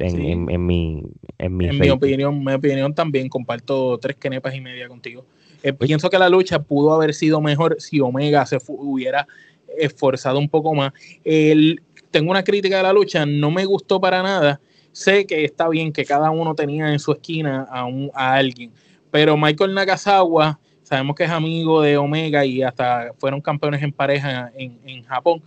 [0.66, 1.02] mi
[1.38, 5.26] En, mi, opinión, mi opinión también comparto tres kenepas y media contigo.
[5.62, 9.26] Eh, pienso que la lucha pudo haber sido mejor si Omega se hubiera
[9.76, 10.92] esforzado un poco más.
[11.24, 14.60] El, tengo una crítica de la lucha, no me gustó para nada.
[14.92, 18.72] Sé que está bien que cada uno tenía en su esquina a, un, a alguien,
[19.10, 24.50] pero Michael Nakazawa, sabemos que es amigo de Omega y hasta fueron campeones en pareja
[24.56, 25.42] en, Japón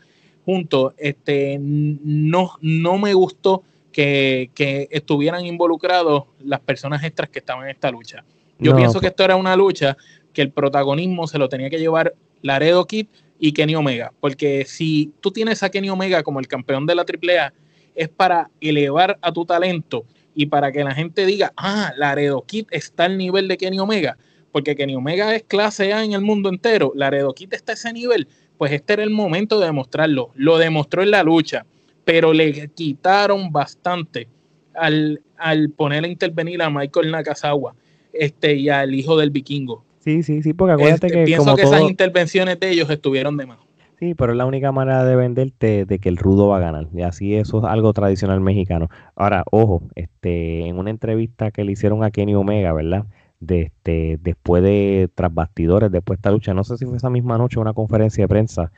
[0.45, 0.93] juntos.
[0.97, 4.49] Este, no, no me gustó que,
[4.91, 8.24] estuvieran involucrados las personas extras que estaban en esta lucha.
[8.59, 9.97] Yo pienso que esto era una lucha
[10.34, 13.07] que el protagonismo se lo tenía que llevar Laredo Kid
[13.44, 17.02] y Kenny Omega, porque si tú tienes a Kenny Omega como el campeón de la
[17.02, 17.52] AAA,
[17.96, 22.68] es para elevar a tu talento y para que la gente diga, ah, Laredo Kid
[22.70, 24.16] está al nivel de Kenny Omega,
[24.52, 27.92] porque Kenny Omega es clase A en el mundo entero, Laredo Kid está a ese
[27.92, 28.28] nivel,
[28.60, 30.30] pues este era el momento de demostrarlo.
[30.36, 31.66] Lo demostró en la lucha,
[32.06, 34.28] pero le quitaron bastante
[34.76, 37.74] al, al poner a intervenir a Michael Nakazawa
[38.14, 39.84] este, y al hijo del vikingo.
[40.02, 41.26] Sí, sí, sí, porque acuérdate este, que.
[41.26, 43.60] Pienso que esas intervenciones de ellos estuvieron de más.
[43.99, 46.88] Sí, pero es la única manera de venderte de que el rudo va a ganar.
[46.91, 48.89] Y así eso es algo tradicional mexicano.
[49.16, 53.06] Ahora, ojo, este, en una entrevista que le hicieron a Kenny Omega, ¿verdad?
[53.39, 57.12] De este, después de tras bastidores, después de esta lucha, no sé si fue esa
[57.12, 58.72] misma noche una conferencia de prensa,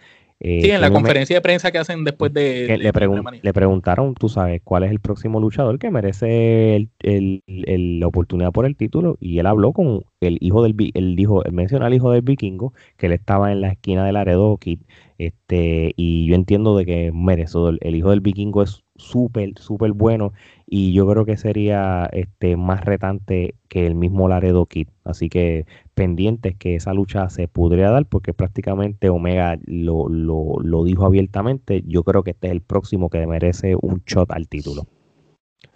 [0.46, 2.68] eh, sí, en la conferencia de prensa que hacen después de...
[2.78, 2.92] le,
[3.42, 8.76] le, preguntaron, tú sabes, cuál es el próximo luchador que merece la oportunidad por el
[8.76, 10.76] título y él habló con el hijo del...
[10.96, 14.12] Él dijo, él menciona al hijo del vikingo, que él estaba en la esquina de
[14.12, 14.82] Laredo Kid,
[15.18, 20.34] este, y yo entiendo de que merece, el hijo del vikingo es súper, súper bueno
[20.66, 24.88] y yo creo que sería este más retante que el mismo Laredo Kid.
[25.04, 31.06] Así que pendientes que esa lucha se podría dar porque prácticamente Omega lo, lo, dijo
[31.06, 31.84] abiertamente.
[31.86, 34.88] Yo creo que este es el próximo que merece un shot al título.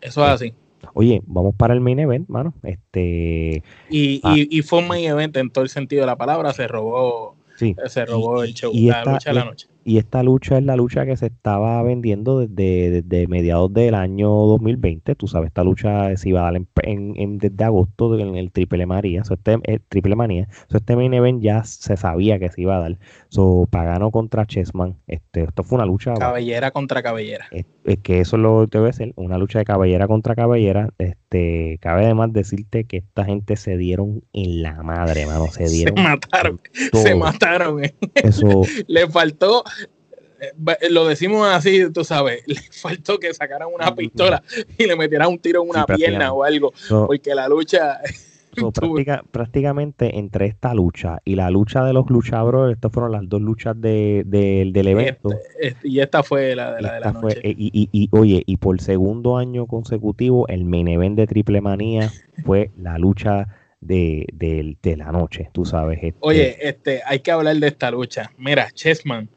[0.01, 0.53] Eso es así.
[0.93, 2.53] Oye, vamos para el main event, mano.
[2.63, 4.36] Este, y, ah.
[4.36, 6.53] y, fue un main event en todo el sentido de la palabra.
[6.53, 10.65] Se robó, se robó el show, la lucha de la noche y esta lucha es
[10.65, 15.15] la lucha que se estaba vendiendo desde, mediados del año 2020.
[15.15, 19.21] Tú sabes, esta lucha se iba a dar en, desde agosto en el Triple María,
[19.21, 20.49] este, el eh, Triple Manía.
[20.69, 22.97] este main event ya se sabía que se iba a dar.
[23.29, 24.97] So, Pagano contra Chessman.
[25.07, 26.13] Este, esto fue una lucha.
[26.15, 27.47] Cabellera contra cabellera.
[27.51, 27.65] Es,
[28.03, 30.89] que eso lo debe ser, una lucha de cabellera contra cabellera.
[30.97, 35.47] Este, cabe además decirte que esta gente se dieron en la madre, mano.
[35.47, 35.95] Se dieron.
[35.95, 36.61] Se mataron.
[36.91, 37.81] Se mataron.
[38.15, 38.63] Eso.
[38.88, 39.76] Le faltó eh,
[40.89, 44.43] lo decimos así, tú sabes, le faltó que sacaran una pistola
[44.77, 47.99] y le metieran un tiro en una pierna o algo, porque la lucha...
[49.31, 53.79] prácticamente entre esta lucha y la lucha de los luchadores, estas fueron las dos luchas
[53.79, 55.29] de, del este, evento.
[55.59, 57.39] Este, y esta fue la de la, noche.
[57.43, 62.11] Eh, y, y, oye, y por segundo año consecutivo, el main event de Triple Manía
[62.45, 63.47] fue la lucha
[63.81, 65.99] de, la noche, tú sabes.
[66.01, 66.17] Este.
[66.21, 68.31] Oye, este, hay que hablar de esta lucha.
[68.38, 69.29] Mira, Chessman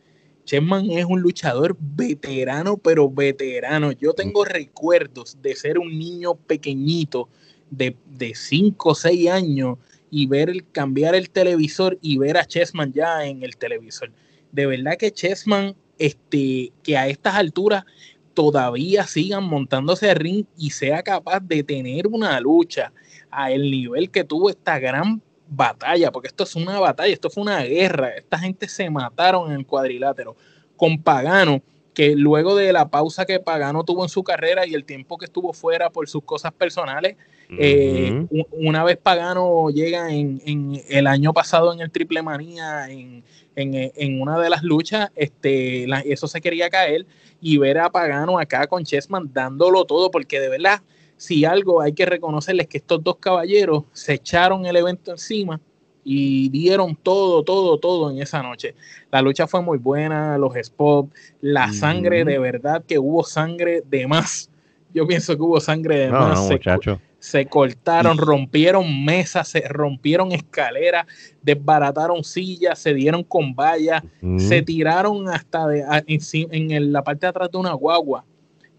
[0.44, 3.92] Chessman es un luchador veterano, pero veterano.
[3.92, 7.28] Yo tengo recuerdos de ser un niño pequeñito
[7.70, 7.94] de
[8.34, 9.78] 5 o 6 años
[10.10, 14.10] y ver el, cambiar el televisor y ver a Chessman ya en el televisor.
[14.52, 17.84] De verdad que Chessman, este, que a estas alturas
[18.34, 22.92] todavía sigan montándose a ring y sea capaz de tener una lucha
[23.30, 27.42] a el nivel que tuvo esta gran batalla, porque esto es una batalla, esto fue
[27.42, 30.36] una guerra, esta gente se mataron en el cuadrilátero
[30.76, 31.60] con Pagano,
[31.92, 35.24] que luego de la pausa que Pagano tuvo en su carrera y el tiempo que
[35.24, 37.16] estuvo fuera por sus cosas personales,
[37.58, 40.40] eh, una vez Pagano llega en,
[40.88, 43.24] el año pasado en el Triple Manía, en,
[44.22, 47.06] una de las luchas, este, eso se quería caer
[47.40, 50.80] y ver a Pagano acá con Chessman dándolo todo, porque de verdad
[51.20, 55.60] si algo hay que reconocerles que estos dos caballeros se echaron el evento encima
[56.02, 58.74] y dieron todo, todo, todo en esa noche.
[59.12, 61.12] La lucha fue muy buena, los spots,
[61.42, 64.50] la sangre, de verdad que hubo sangre de más.
[64.94, 66.48] Yo pienso que hubo sangre de más.
[66.48, 66.58] se,
[67.18, 71.04] se, cortaron, rompieron mesas, se rompieron escaleras,
[71.42, 74.02] desbarataron sillas, se dieron con vallas,
[74.38, 78.24] se tiraron hasta de, en, en la parte de atrás de una guagua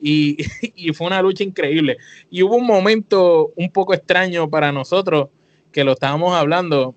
[0.76, 1.98] y, fue una lucha increíble.
[2.30, 5.30] Y hubo un momento un poco extraño para nosotros
[5.72, 6.96] que lo estábamos hablando.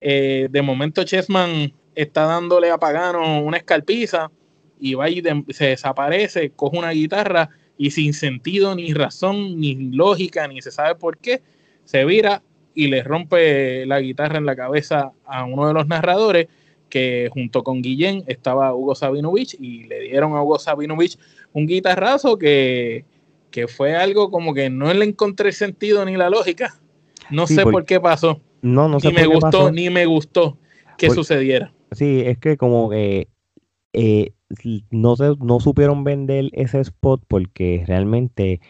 [0.00, 4.30] Eh, de momento Chessman está dándole a Pagano una escalpiza
[4.80, 10.48] y va y se desaparece, coge una guitarra y sin sentido, ni razón, ni lógica,
[10.48, 11.42] ni se sabe por qué,
[11.84, 12.42] se vira
[12.74, 16.48] y le rompe la guitarra en la cabeza a uno de los narradores
[16.88, 21.18] que junto con Guillén estaba Hugo Sabinovich y le dieron a Hugo Sabinovich
[21.52, 23.04] un guitarrazo que,
[23.68, 26.78] fue algo como que no le encontré sentido ni la lógica.
[27.30, 28.40] No sé por, qué pasó.
[28.62, 30.58] No, no sé ni me gustó, ni me gustó
[30.96, 31.72] que sucediera.
[31.92, 33.28] Sí, es que como que
[33.92, 34.32] eh,
[34.90, 38.60] no, se, no supieron vender ese spot porque realmente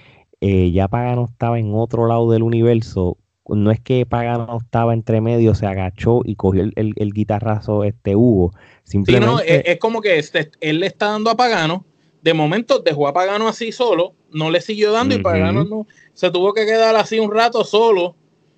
[0.41, 3.18] eh, ya Pagano estaba en otro lado del universo.
[3.47, 8.53] No es que Pagano estaba entre medio, se agachó y cogió el, guitarrazo este Hugo.
[8.85, 9.72] Simplemente...
[9.72, 11.85] es, como que este, él le está dando a Pagano.
[12.22, 16.30] De momento dejó a Pagano así solo, no le siguió dando y Pagano no, se
[16.30, 18.14] tuvo que quedar así un rato solo.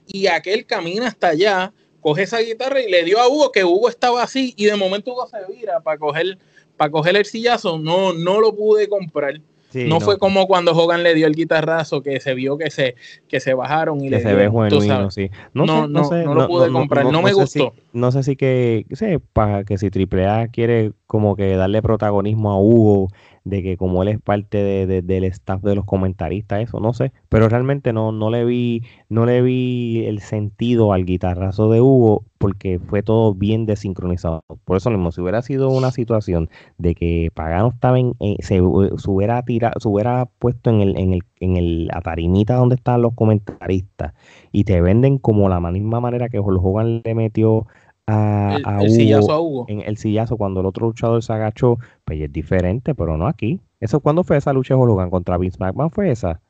[0.07, 3.89] Y aquel camina hasta allá, coge esa guitarra y le dio a Hugo, que Hugo
[3.89, 6.39] estaba así, y de momento Hugo se vira para coger,
[6.77, 7.79] para coger el sillazo.
[7.79, 9.41] No, no lo pude comprar
[9.75, 12.95] no, fue como cuando Hogan le dio el guitarrazo que se vio que se,
[13.29, 15.31] que se bajaron y que le se ve genuino, sí.
[15.55, 17.75] No, no, no, no, lo pude comprar, no, me gustó.
[17.93, 22.59] no sé si que, sé, para que si AAA quiere como que darle protagonismo a
[22.59, 23.09] Hugo
[23.45, 24.57] de que como él es parte
[24.87, 28.83] de, del staff de los comentaristas, eso no sé, pero realmente no, no le vi,
[29.11, 34.43] no le vi el sentido al guitarrazo de Hugo porque fue todo bien desincronizado.
[34.65, 36.49] Por eso mismo, si hubiera sido una situación
[36.79, 41.23] de que Pagano estaba en, se, hubiera tirado, se hubiera puesto en el, en el,
[41.41, 44.15] en el atarimita donde están los comentaristas
[44.51, 47.67] y te venden como la misma manera que Hulk Hogan le metió
[48.07, 49.65] a, el, Hugo, sillazo a Hugo.
[49.69, 53.61] En el sillazo cuando el otro luchador se agachó, pues es diferente, pero no aquí.
[53.81, 55.91] ¿Eso cuándo fue esa lucha de Hogan contra Vince McMahon?
[55.91, 56.41] ¿Fue esa?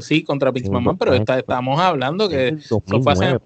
[0.00, 3.38] sí, contra Vince McMahon, pero estamos hablando que eso, fue hace,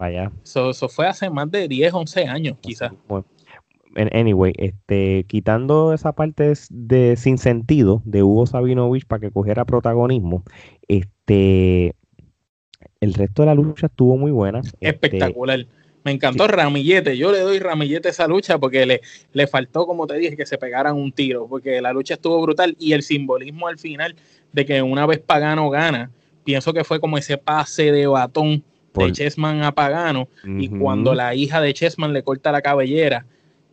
[0.45, 2.93] eso, fue hace, más de 10, 11 años, quizás.
[4.13, 10.45] anyway, este, quitando esa parte de sin sentido de Hugo Sabinovich para que cogiera protagonismo,
[10.87, 11.97] este,
[13.01, 14.61] el resto de la lucha estuvo muy buena.
[14.61, 15.67] Este, Espectacular.
[16.05, 17.17] Me encantó Ramillete.
[17.17, 19.01] Yo le doy Ramillete esa lucha porque le,
[19.33, 22.77] le faltó, como te dije, que se pegaran un tiro, porque la lucha estuvo brutal
[22.79, 24.17] y el simbolismo al final
[24.53, 26.11] de que una vez Pagano gana,
[26.45, 31.35] pienso que fue como ese pase de batón de Chessman a Pagano y cuando la
[31.35, 33.25] hija de Chessman le corta la cabellera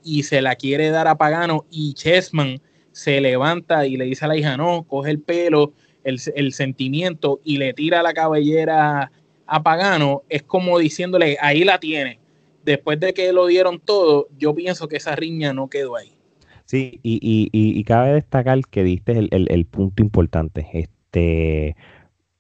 [0.04, 2.62] y se la quiere dar a Pagano y Chessman
[2.94, 5.74] se levanta y le dice a la hija, no, coge el pelo,
[6.04, 9.12] el, el sentimiento y le tira la cabellera
[9.46, 12.19] a Pagano, es como diciéndole, ahí la tiene.
[12.70, 16.12] Después de que lo dieron todo, yo pienso que esa riña no quedó ahí.
[16.66, 20.68] Sí, y, y, y, cabe destacar que diste el, el, punto importante.
[20.74, 21.76] Este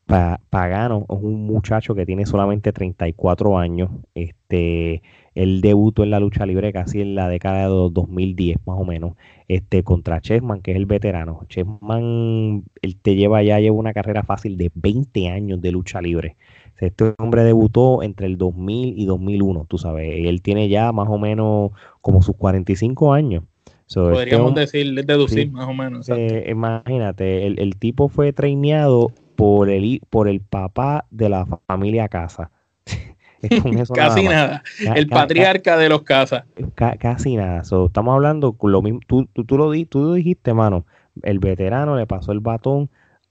[0.05, 3.89] Pagano es un muchacho que tiene solamente 34 años.
[4.13, 5.01] Este,
[5.33, 9.13] él debutó en la lucha libre casi en la década de 2010 más o menos,
[9.47, 11.47] este, contra Chessman, que es el veterano.
[11.49, 16.37] Chessman, él te lleva ya, lleva una carrera fácil de 20 años de lucha libre.
[16.79, 20.25] Este hombre debutó entre el 2000 y 2001, tú sabes.
[20.25, 21.71] Él tiene ya más o menos
[22.01, 23.43] como sus 45 años.
[23.89, 26.07] Este Podríamos decir, deducir más o menos.
[26.09, 32.51] Eh, imagínate, el, tipo fue traineado por el, por el papá de la familia Casa.
[33.95, 34.63] casi nada.
[34.95, 36.43] El patriarca de los Casas.
[36.75, 37.61] casi nada.
[37.61, 40.85] estamos hablando, lo mismo, tú, tú, lo, tú dijiste, mano.
[41.23, 42.89] El veterano le pasó el batón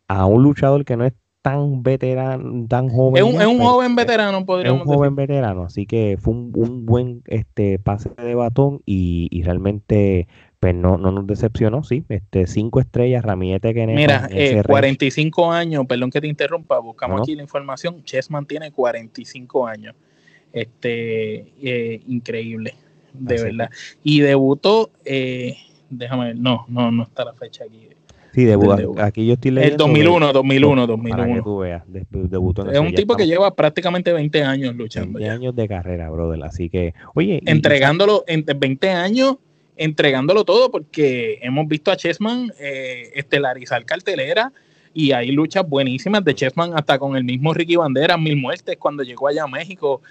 [0.09, 1.15] a un luchador que no es
[1.49, 3.27] tan veterano, tan joven.
[3.27, 4.91] Es un, joven veterano, podríamos decir.
[4.91, 10.29] Es un joven veterano, así que fue un, buen este pase de batón y, realmente
[10.61, 12.05] pues no, no nos decepcionó, sí.
[12.09, 17.37] Este, cinco estrellas, Ramillete que Mira, eh, 45 años, perdón que te interrumpa, buscamos aquí
[17.37, 18.03] la información.
[18.03, 19.95] Chessman tiene 45 años.
[20.53, 22.75] Este, eh, increíble,
[23.13, 23.71] de verdad.
[24.03, 25.57] Y debutó, eh,
[25.89, 27.89] déjame ver, no, no, no está la fecha aquí.
[28.33, 28.95] Sí, debutó.
[28.99, 29.87] Aquí yo estoy leyendo.
[29.87, 31.83] El 2001, 2001, 2001.
[32.29, 35.19] debutó es un tipo que lleva prácticamente 20 años luchando.
[35.19, 36.43] 20 años de carrera, brother.
[36.45, 37.43] Así que, oye.
[37.47, 39.37] Entregándolo, en 20 años,
[39.77, 44.53] entregándolo todo, porque hemos visto a Chessman eh, estelarizar cartelera
[44.93, 49.03] y hay luchas buenísimas de Chessman hasta con el mismo Ricky Bandera, Mil Muertes, cuando
[49.03, 50.03] llegó allá a México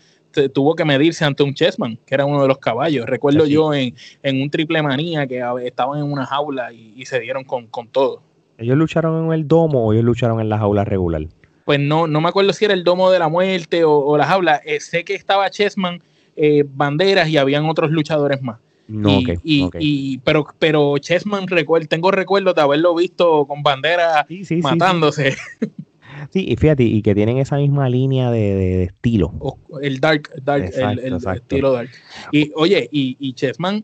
[0.53, 3.05] tuvo que medirse ante un Chessman, que era uno de los caballos.
[3.05, 7.67] Recuerdo yo en, un triple manía que estaban en una jaula y, se dieron con,
[7.91, 8.21] todo.
[8.57, 11.25] ¿Ellos lucharon en el domo o ellos lucharon en la jaula regular?
[11.65, 14.61] Pues no, no me acuerdo si era el domo de la muerte o, la jaula.
[14.65, 16.01] Eh, sé que estaba Chessman,
[16.35, 18.59] eh, Banderas y habían otros luchadores más.
[18.87, 21.45] No, y, pero, pero Chessman,
[21.89, 24.25] tengo recuerdo de haberlo visto con Banderas
[24.61, 25.33] matándose.
[25.33, 25.67] Sí,
[26.33, 29.33] y fíjate, y que tienen esa misma línea de, estilo.
[29.81, 31.89] El dark, dark el, estilo dark.
[32.31, 33.83] Y oye, y, y Chessman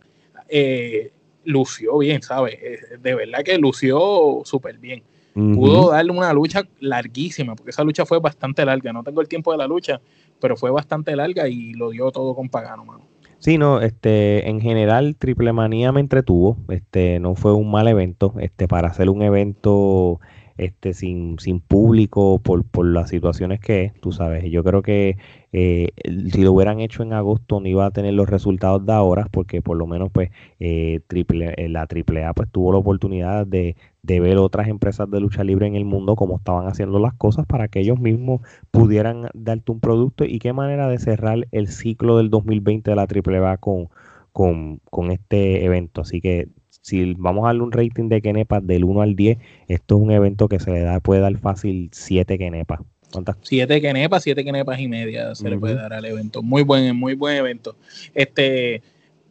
[0.49, 1.11] eh,
[1.45, 2.55] lució bien, ¿sabes?
[2.61, 5.03] Eh, de verdad que lució súper bien.
[5.33, 8.93] pudo darle una lucha larguísima, porque esa lucha fue bastante larga.
[8.93, 9.99] No tengo el tiempo de la lucha,
[10.39, 13.01] pero fue bastante larga y lo dio todo con Pagano, mano.
[13.39, 18.35] Sí, no, este, en general Triple Manía me entretuvo, este, no fue un mal evento,
[18.39, 20.21] este, para hacer un evento
[20.57, 24.43] este, sin, sin público por, por las situaciones que es, tú sabes.
[24.51, 25.17] Yo creo que
[25.51, 25.89] eh,
[26.31, 29.61] si lo hubieran hecho en agosto no iba a tener los resultados de ahora, porque
[29.61, 34.19] por lo menos pues eh, triple, eh, la AAA pues tuvo la oportunidad de, de
[34.19, 37.67] ver otras empresas de lucha libre en el mundo cómo estaban haciendo las cosas para
[37.67, 38.41] que ellos mismos
[38.71, 43.03] pudieran darte un producto y qué manera de cerrar el ciclo del 2020 de la
[43.03, 43.89] AAA con,
[44.31, 46.01] con, con este evento.
[46.01, 46.49] Así que
[46.83, 49.37] si vamos a darle un rating de Kenepas del 1 al 10,
[49.69, 52.81] esto es un evento que se le da, puede dar fácil 7 Kenepas.
[53.09, 53.37] ¿Cuántas?
[53.41, 56.43] 7 Kenepas, 7 Kenepas y media se le puede dar al evento.
[56.43, 57.77] Muy buen, muy buen evento.
[58.13, 58.81] Este,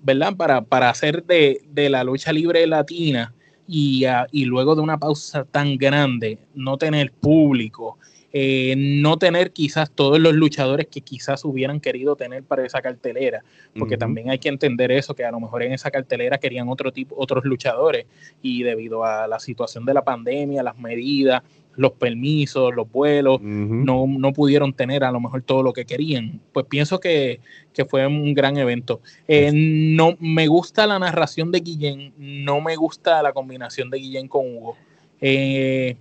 [0.03, 0.35] ¿verdad?
[0.35, 3.35] Para, para hacer de, la lucha libre latina
[3.69, 7.99] y, y luego de una pausa tan grande, no tener público,
[8.33, 13.45] eh, no tener quizás todos los luchadores que quizás hubieran querido tener para esa cartelera,
[13.79, 16.93] porque también hay que entender eso, que a lo mejor en esa cartelera querían otro
[16.93, 18.07] tipo, otros luchadores,
[18.41, 21.43] y debido a la situación de la pandemia, las medidas,
[21.77, 26.41] los permisos, los vuelos, no, no, pudieron tener a lo mejor todo lo que querían.
[26.53, 27.41] Pues pienso que,
[27.89, 29.01] fue un gran evento.
[29.27, 34.29] Eh, no me gusta la narración de Guillén, no me gusta la combinación de Guillén
[34.29, 34.77] con Hugo.
[35.21, 35.97] Eh,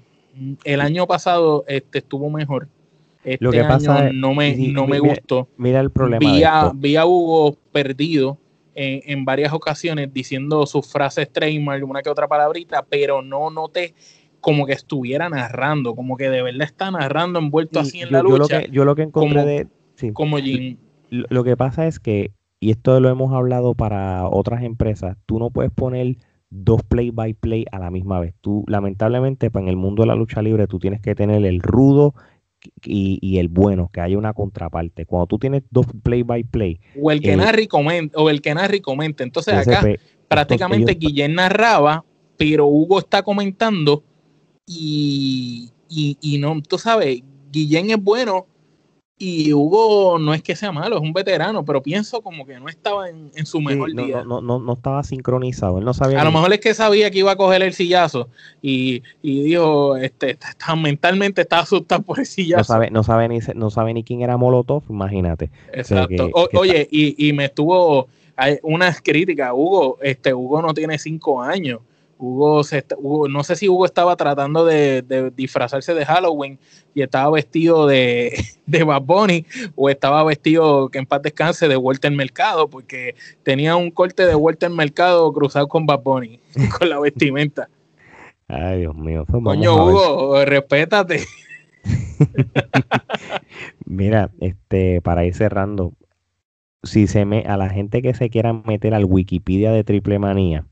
[0.63, 2.67] el año pasado este, estuvo mejor.
[3.23, 5.47] Este Lo que pasa no me, no me gustó.
[5.57, 6.71] Mira el problema.
[6.73, 8.39] Vi a, Hugo perdido
[8.73, 13.93] en, varias ocasiones diciendo sus frases trademark, una que otra palabrita, pero no noté
[14.39, 18.63] como que estuviera narrando, como que de verdad está narrando envuelto así en la lucha.
[18.65, 20.13] Yo lo que, encontré de.
[20.13, 20.77] como Jim.
[21.09, 25.51] Lo que pasa es que, y esto lo hemos hablado para otras empresas, tú no
[25.51, 26.17] puedes poner
[26.51, 28.35] dos play by play a la misma vez.
[28.41, 31.61] Tú, lamentablemente, pues, en el mundo de la lucha libre, tú tienes que tener el
[31.61, 32.13] rudo
[32.83, 35.05] y, el bueno, que haya una contraparte.
[35.05, 36.79] Cuando tú tienes dos play by play.
[37.01, 39.23] O el que narri comenta, o el que narri comenta.
[39.23, 39.83] Entonces, acá
[40.27, 42.05] prácticamente Guillén narraba,
[42.37, 44.03] pero Hugo está comentando
[44.65, 47.21] y, y, y no, tú sabes,
[47.51, 48.45] Guillén es bueno,
[49.23, 52.67] y Hugo no es que sea malo, es un veterano, pero pienso como que no
[52.69, 54.23] estaba en, su mejor día.
[54.23, 56.19] No, no, no, estaba sincronizado, él no sabía.
[56.19, 58.29] A lo mejor es que sabía que iba a coger el sillazo
[58.63, 62.61] y, y dijo, este, está, mentalmente estaba asustado por el sillazo.
[62.61, 65.51] No sabe, no sabe, ni, no sabe ni quién era Molotov, imagínate.
[65.71, 66.31] Exacto.
[66.53, 71.81] oye, y, y me estuvo, hay unas críticas, Hugo, este, Hugo no tiene cinco años
[72.21, 72.85] Hugo, se,
[73.29, 76.59] no sé si Hugo estaba tratando de, disfrazarse de Halloween
[76.93, 79.45] y estaba vestido de, de Bad Bunny
[79.75, 84.35] o estaba vestido, que en paz descanse, de Walter Mercado, porque tenía un corte de
[84.35, 86.39] Walter Mercado cruzado con Bad Bunny,
[86.77, 87.67] con la vestimenta.
[88.47, 89.25] Ay, Dios mío.
[89.27, 91.23] Pues Coño, Hugo, respétate.
[93.85, 95.93] Mira, este, para ir cerrando,
[96.83, 100.65] si se me, a la gente que se quiera meter al Wikipedia de Triple Manía,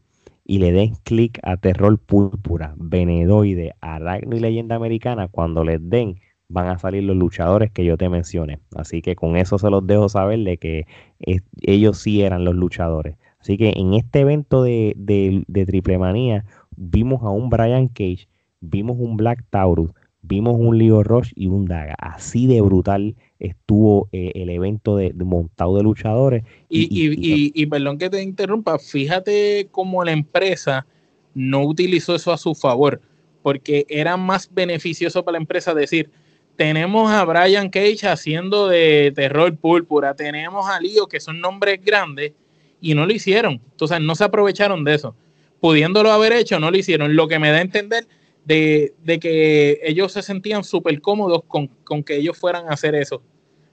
[0.50, 6.16] y le den clic a Terror Púrpura, Venedoide, Aracno y Leyenda Americana, cuando les den
[6.48, 8.60] van a salir los luchadores que yo te mencioné.
[8.76, 10.88] Así que con eso se los dejo saber de que
[11.62, 13.16] ellos sí eran los luchadores.
[13.40, 16.46] Así que en este evento de, de Triple Manía
[16.76, 18.28] vimos a un Brian Cage,
[18.60, 19.92] vimos un Black Taurus,
[20.22, 21.96] vimos un Leo Rush y un Daga.
[21.98, 26.44] Así de brutal estuvo eh, el evento de, montado de luchadores.
[26.70, 30.86] Y, y, y, perdón que te interrumpa, fíjate cómo la empresa
[31.34, 33.02] no utilizó eso a su favor,
[33.42, 36.10] porque era más beneficioso para la empresa decir,
[36.58, 42.34] tenemos a Brian Cage haciendo de terror púrpura, tenemos a Leo, que son nombres grandes,
[42.82, 43.62] y no lo hicieron.
[43.72, 45.16] Entonces no se aprovecharon de eso.
[45.62, 47.16] Pudiéndolo haber hecho, no lo hicieron.
[47.16, 48.08] Lo que me da a entender
[48.46, 53.22] de, que ellos se sentían súper cómodos con, que ellos fueran a hacer eso,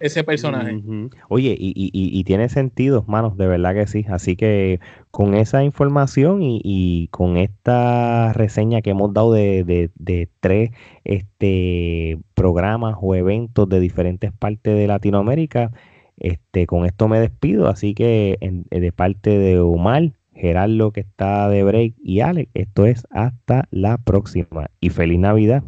[0.01, 0.81] ese personaje.
[1.29, 4.05] Oye, y, y, y, tiene sentido, manos, de verdad que sí.
[4.09, 10.71] Así que con esa información y, con esta reseña que hemos dado de, de, tres
[11.05, 15.73] este, programas o eventos de diferentes partes de Latinoamérica,
[16.19, 17.69] este, con esto me despido.
[17.69, 18.39] Así que
[18.71, 22.51] de parte de Omar, Gerardo que está de break y Alex.
[22.55, 25.65] Esto es hasta la próxima y feliz Navidad.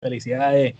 [0.00, 0.74] Felicidades.